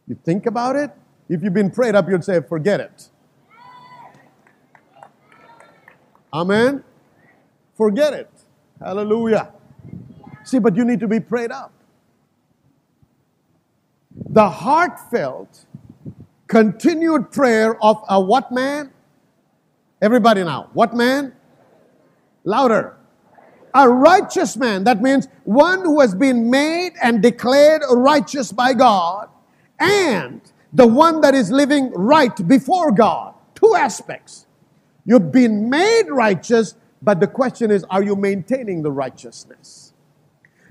You 0.06 0.16
think 0.24 0.46
about 0.46 0.76
it? 0.76 0.92
If 1.28 1.42
you've 1.42 1.54
been 1.54 1.72
prayed 1.72 1.96
up, 1.96 2.08
you'd 2.08 2.24
say, 2.24 2.40
Forget 2.40 2.78
it. 2.78 3.10
Amen? 6.36 6.84
Forget 7.78 8.12
it. 8.12 8.30
Hallelujah. 8.78 9.52
See, 10.44 10.58
but 10.58 10.76
you 10.76 10.84
need 10.84 11.00
to 11.00 11.08
be 11.08 11.18
prayed 11.18 11.50
up. 11.50 11.72
The 14.28 14.50
heartfelt, 14.50 15.64
continued 16.46 17.32
prayer 17.32 17.82
of 17.82 18.04
a 18.10 18.20
what 18.20 18.52
man? 18.52 18.92
Everybody 20.02 20.44
now. 20.44 20.68
What 20.74 20.94
man? 20.94 21.32
Louder. 22.44 22.96
A 23.74 23.88
righteous 23.88 24.58
man. 24.58 24.84
That 24.84 25.00
means 25.00 25.28
one 25.44 25.80
who 25.80 26.00
has 26.00 26.14
been 26.14 26.50
made 26.50 26.92
and 27.02 27.22
declared 27.22 27.80
righteous 27.90 28.52
by 28.52 28.74
God, 28.74 29.30
and 29.80 30.42
the 30.74 30.86
one 30.86 31.22
that 31.22 31.34
is 31.34 31.50
living 31.50 31.92
right 31.92 32.46
before 32.46 32.92
God. 32.92 33.34
Two 33.54 33.74
aspects. 33.74 34.45
You've 35.06 35.30
been 35.30 35.70
made 35.70 36.08
righteous, 36.10 36.74
but 37.00 37.20
the 37.20 37.28
question 37.28 37.70
is 37.70 37.84
are 37.84 38.02
you 38.02 38.16
maintaining 38.16 38.82
the 38.82 38.90
righteousness? 38.90 39.92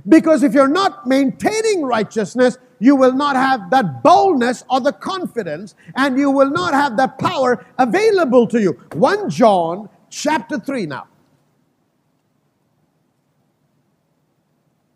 Because 0.07 0.43
if 0.43 0.53
you're 0.53 0.67
not 0.67 1.07
maintaining 1.07 1.83
righteousness, 1.83 2.59
you 2.79 2.95
will 2.95 3.13
not 3.13 3.35
have 3.35 3.69
that 3.71 4.03
boldness 4.03 4.63
or 4.69 4.81
the 4.81 4.91
confidence, 4.91 5.73
and 5.95 6.19
you 6.19 6.29
will 6.29 6.51
not 6.51 6.73
have 6.73 6.97
that 6.97 7.17
power 7.17 7.65
available 7.79 8.45
to 8.47 8.61
you. 8.61 8.73
1 8.93 9.29
John 9.29 9.89
chapter 10.09 10.59
3 10.59 10.85
now. 10.85 11.07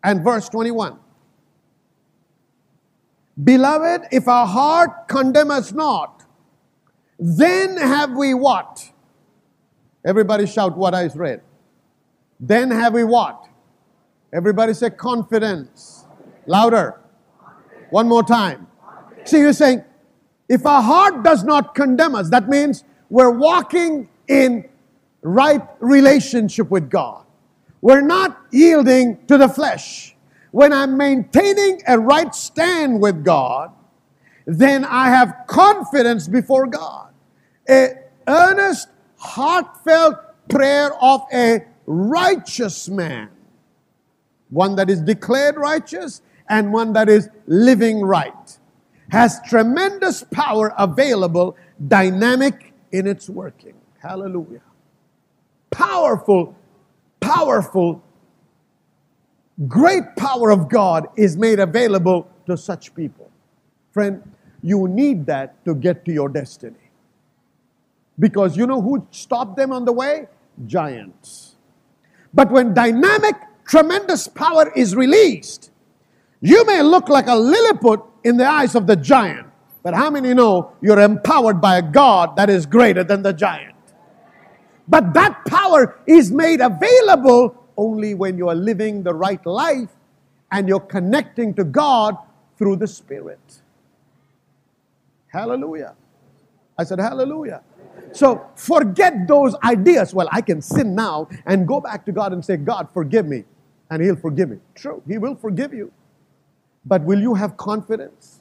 And 0.04 0.22
verse 0.22 0.48
21. 0.48 0.98
Beloved, 3.42 4.08
if 4.12 4.28
our 4.28 4.46
heart 4.46 5.08
condemn 5.08 5.50
us 5.50 5.72
not, 5.72 6.24
then 7.18 7.76
have 7.76 8.12
we 8.12 8.34
what? 8.34 8.89
Everybody 10.04 10.46
shout 10.46 10.76
what 10.76 10.94
I 10.94 11.06
read. 11.14 11.42
Then 12.38 12.70
have 12.70 12.94
we 12.94 13.04
what? 13.04 13.46
Everybody 14.32 14.74
say 14.74 14.90
confidence. 14.90 16.04
Louder. 16.46 17.00
One 17.90 18.08
more 18.08 18.22
time. 18.22 18.66
See, 19.24 19.38
you're 19.38 19.52
saying, 19.52 19.84
if 20.48 20.64
our 20.64 20.82
heart 20.82 21.22
does 21.22 21.44
not 21.44 21.74
condemn 21.74 22.14
us, 22.14 22.30
that 22.30 22.48
means 22.48 22.84
we're 23.08 23.30
walking 23.30 24.08
in 24.28 24.68
right 25.22 25.62
relationship 25.80 26.70
with 26.70 26.88
God. 26.88 27.24
We're 27.82 28.00
not 28.00 28.40
yielding 28.50 29.26
to 29.26 29.38
the 29.38 29.48
flesh. 29.48 30.14
When 30.50 30.72
I'm 30.72 30.96
maintaining 30.96 31.82
a 31.86 31.98
right 31.98 32.34
stand 32.34 33.00
with 33.00 33.24
God, 33.24 33.72
then 34.46 34.84
I 34.84 35.08
have 35.08 35.44
confidence 35.46 36.26
before 36.26 36.66
God. 36.66 37.12
A 37.68 37.94
earnest, 38.26 38.88
heartfelt 39.20 40.16
prayer 40.48 40.92
of 41.02 41.22
a 41.32 41.64
righteous 41.86 42.88
man 42.88 43.30
one 44.50 44.76
that 44.76 44.90
is 44.90 45.00
declared 45.00 45.56
righteous 45.56 46.22
and 46.48 46.72
one 46.72 46.92
that 46.92 47.08
is 47.08 47.28
living 47.46 48.00
right, 48.00 48.58
has 49.10 49.40
tremendous 49.48 50.24
power 50.24 50.74
available, 50.78 51.56
dynamic 51.88 52.72
in 52.92 53.06
its 53.06 53.30
working. 53.30 53.74
Hallelujah. 54.00 54.62
Powerful, 55.70 56.56
powerful, 57.20 58.02
great 59.68 60.16
power 60.16 60.50
of 60.50 60.68
God 60.68 61.06
is 61.16 61.36
made 61.36 61.60
available 61.60 62.28
to 62.46 62.56
such 62.56 62.94
people. 62.94 63.30
Friend, 63.92 64.22
you 64.62 64.88
need 64.88 65.26
that 65.26 65.64
to 65.64 65.74
get 65.74 66.04
to 66.04 66.12
your 66.12 66.28
destiny. 66.28 66.89
Because 68.20 68.56
you 68.56 68.66
know 68.66 68.80
who 68.80 69.06
stopped 69.10 69.56
them 69.56 69.72
on 69.72 69.86
the 69.86 69.92
way? 69.92 70.28
Giants. 70.66 71.56
But 72.32 72.52
when 72.52 72.74
dynamic, 72.74 73.34
tremendous 73.66 74.28
power 74.28 74.70
is 74.76 74.94
released, 74.94 75.70
you 76.40 76.64
may 76.66 76.82
look 76.82 77.08
like 77.08 77.26
a 77.26 77.34
Lilliput 77.34 78.02
in 78.22 78.36
the 78.36 78.46
eyes 78.46 78.74
of 78.74 78.86
the 78.86 78.96
giant. 78.96 79.48
But 79.82 79.94
how 79.94 80.10
many 80.10 80.34
know 80.34 80.72
you're 80.82 81.00
empowered 81.00 81.60
by 81.60 81.78
a 81.78 81.82
God 81.82 82.36
that 82.36 82.50
is 82.50 82.66
greater 82.66 83.02
than 83.02 83.22
the 83.22 83.32
giant? 83.32 83.74
But 84.86 85.14
that 85.14 85.44
power 85.46 85.98
is 86.06 86.30
made 86.30 86.60
available 86.60 87.56
only 87.76 88.14
when 88.14 88.36
you 88.36 88.48
are 88.50 88.54
living 88.54 89.02
the 89.02 89.14
right 89.14 89.44
life 89.46 89.88
and 90.52 90.68
you're 90.68 90.80
connecting 90.80 91.54
to 91.54 91.64
God 91.64 92.16
through 92.58 92.76
the 92.76 92.86
Spirit. 92.86 93.62
Hallelujah. 95.28 95.94
I 96.76 96.84
said, 96.84 96.98
Hallelujah. 96.98 97.62
So 98.12 98.46
forget 98.56 99.28
those 99.28 99.54
ideas. 99.64 100.14
Well, 100.14 100.28
I 100.32 100.40
can 100.40 100.62
sin 100.62 100.94
now 100.94 101.28
and 101.46 101.66
go 101.66 101.80
back 101.80 102.04
to 102.06 102.12
God 102.12 102.32
and 102.32 102.44
say, 102.44 102.56
God, 102.56 102.88
forgive 102.92 103.26
me 103.26 103.44
and 103.90 104.02
He'll 104.02 104.16
forgive 104.16 104.50
me. 104.50 104.58
True, 104.74 105.02
He 105.06 105.18
will 105.18 105.34
forgive 105.34 105.72
you. 105.74 105.92
But 106.84 107.02
will 107.02 107.20
you 107.20 107.34
have 107.34 107.56
confidence? 107.56 108.40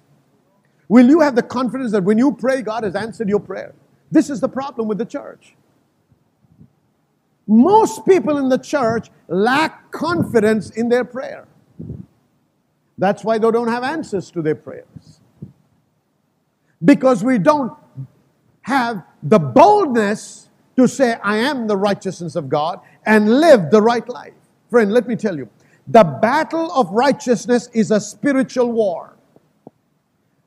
Will 0.87 1.07
you 1.07 1.21
have 1.21 1.35
the 1.35 1.43
confidence 1.43 1.91
that 1.91 2.03
when 2.03 2.17
you 2.17 2.31
pray, 2.31 2.61
God 2.61 2.83
has 2.83 2.95
answered 2.95 3.29
your 3.29 3.39
prayer? 3.39 3.73
This 4.11 4.29
is 4.29 4.39
the 4.39 4.49
problem 4.49 4.87
with 4.87 4.97
the 4.97 5.05
church. 5.05 5.55
Most 7.47 8.05
people 8.05 8.37
in 8.37 8.49
the 8.49 8.57
church 8.57 9.09
lack 9.27 9.91
confidence 9.91 10.69
in 10.71 10.89
their 10.89 11.03
prayer. 11.03 11.47
That's 12.97 13.23
why 13.23 13.37
they 13.37 13.49
don't 13.51 13.67
have 13.67 13.83
answers 13.83 14.31
to 14.31 14.41
their 14.41 14.55
prayers. 14.55 15.21
Because 16.83 17.23
we 17.23 17.37
don't 17.37 17.73
have 18.61 19.03
the 19.23 19.39
boldness 19.39 20.49
to 20.77 20.87
say, 20.87 21.15
I 21.23 21.37
am 21.37 21.67
the 21.67 21.75
righteousness 21.75 22.35
of 22.35 22.49
God 22.49 22.79
and 23.05 23.39
live 23.39 23.69
the 23.69 23.81
right 23.81 24.07
life. 24.07 24.33
Friend, 24.69 24.91
let 24.91 25.07
me 25.07 25.15
tell 25.15 25.37
you 25.37 25.49
the 25.87 26.03
battle 26.03 26.71
of 26.71 26.89
righteousness 26.91 27.69
is 27.73 27.91
a 27.91 27.99
spiritual 27.99 28.71
war. 28.71 29.17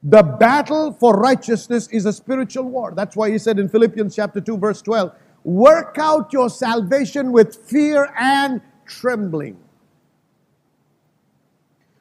The 0.05 0.23
battle 0.23 0.93
for 0.93 1.17
righteousness 1.17 1.89
is 1.89 2.07
a 2.07 2.13
spiritual 2.13 2.65
war. 2.65 2.93
That's 2.95 3.17
why 3.17 3.31
he 3.31 3.39
said 3.39 3.59
in 3.59 3.69
Philippians 3.69 4.17
chapter 4.17 4.41
2 4.41 4.57
verse 4.57 4.83
12, 4.83 5.13
work 5.45 5.97
out 6.01 6.33
your 6.33 6.49
salvation 6.49 7.33
with 7.33 7.57
fear 7.57 8.13
and 8.19 8.61
trembling. 8.87 9.59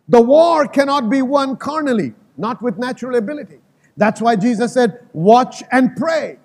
The 0.07 0.21
war 0.21 0.67
cannot 0.67 1.09
be 1.09 1.21
won 1.21 1.57
carnally, 1.57 2.13
not 2.37 2.61
with 2.61 2.77
natural 2.77 3.15
ability. 3.15 3.59
That's 3.97 4.21
why 4.21 4.35
Jesus 4.35 4.73
said, 4.73 5.07
watch 5.13 5.63
and 5.71 5.95
pray. 5.95 6.37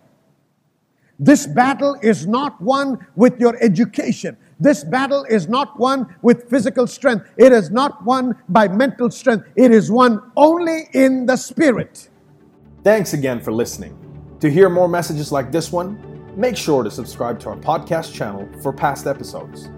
This 1.19 1.47
battle 1.47 1.97
is 2.03 2.27
not 2.27 2.61
won 2.61 3.07
with 3.17 3.41
your 3.41 3.57
education. 3.63 4.37
This 4.61 4.85
battle 4.85 5.25
is 5.25 5.49
not 5.49 5.79
won 5.79 6.15
with 6.21 6.49
physical 6.51 6.87
strength. 6.87 7.27
It 7.39 7.53
is 7.53 7.71
not 7.71 8.05
won 8.05 8.37
by 8.51 8.69
mental 8.69 9.11
strength. 9.11 9.47
It 9.57 9.71
is 9.71 9.91
won 9.91 10.31
only 10.37 10.89
in 10.93 11.25
the 11.25 11.37
spirit. 11.37 12.11
Thanks 12.85 13.15
again 13.15 13.41
for 13.41 13.53
listening. 13.53 13.97
To 14.41 14.51
hear 14.51 14.69
more 14.69 14.89
messages 14.89 15.33
like 15.33 15.51
this 15.51 15.73
one, 15.73 15.99
make 16.37 16.57
sure 16.57 16.83
to 16.83 16.91
subscribe 16.91 17.41
to 17.41 17.49
our 17.49 17.57
podcast 17.57 18.13
channel 18.13 18.47
for 18.63 18.73
past 18.73 19.07
episodes. 19.07 19.71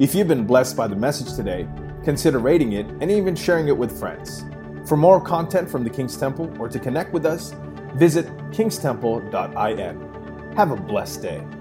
If 0.00 0.14
you've 0.14 0.28
been 0.28 0.46
blessed 0.46 0.76
by 0.76 0.88
the 0.88 0.96
message 0.96 1.36
today, 1.36 1.68
consider 2.02 2.40
rating 2.40 2.72
it 2.72 2.86
and 3.00 3.10
even 3.10 3.36
sharing 3.36 3.68
it 3.68 3.76
with 3.76 3.96
friends. 3.96 4.44
For 4.86 4.96
more 4.96 5.20
content 5.20 5.70
from 5.70 5.84
the 5.84 5.90
King's 5.90 6.16
Temple 6.16 6.52
or 6.58 6.68
to 6.68 6.80
connect 6.80 7.12
with 7.12 7.26
us, 7.26 7.54
visit 7.94 8.26
kingstemple.in. 8.50 10.09
Have 10.56 10.72
a 10.72 10.76
blessed 10.76 11.22
day. 11.22 11.59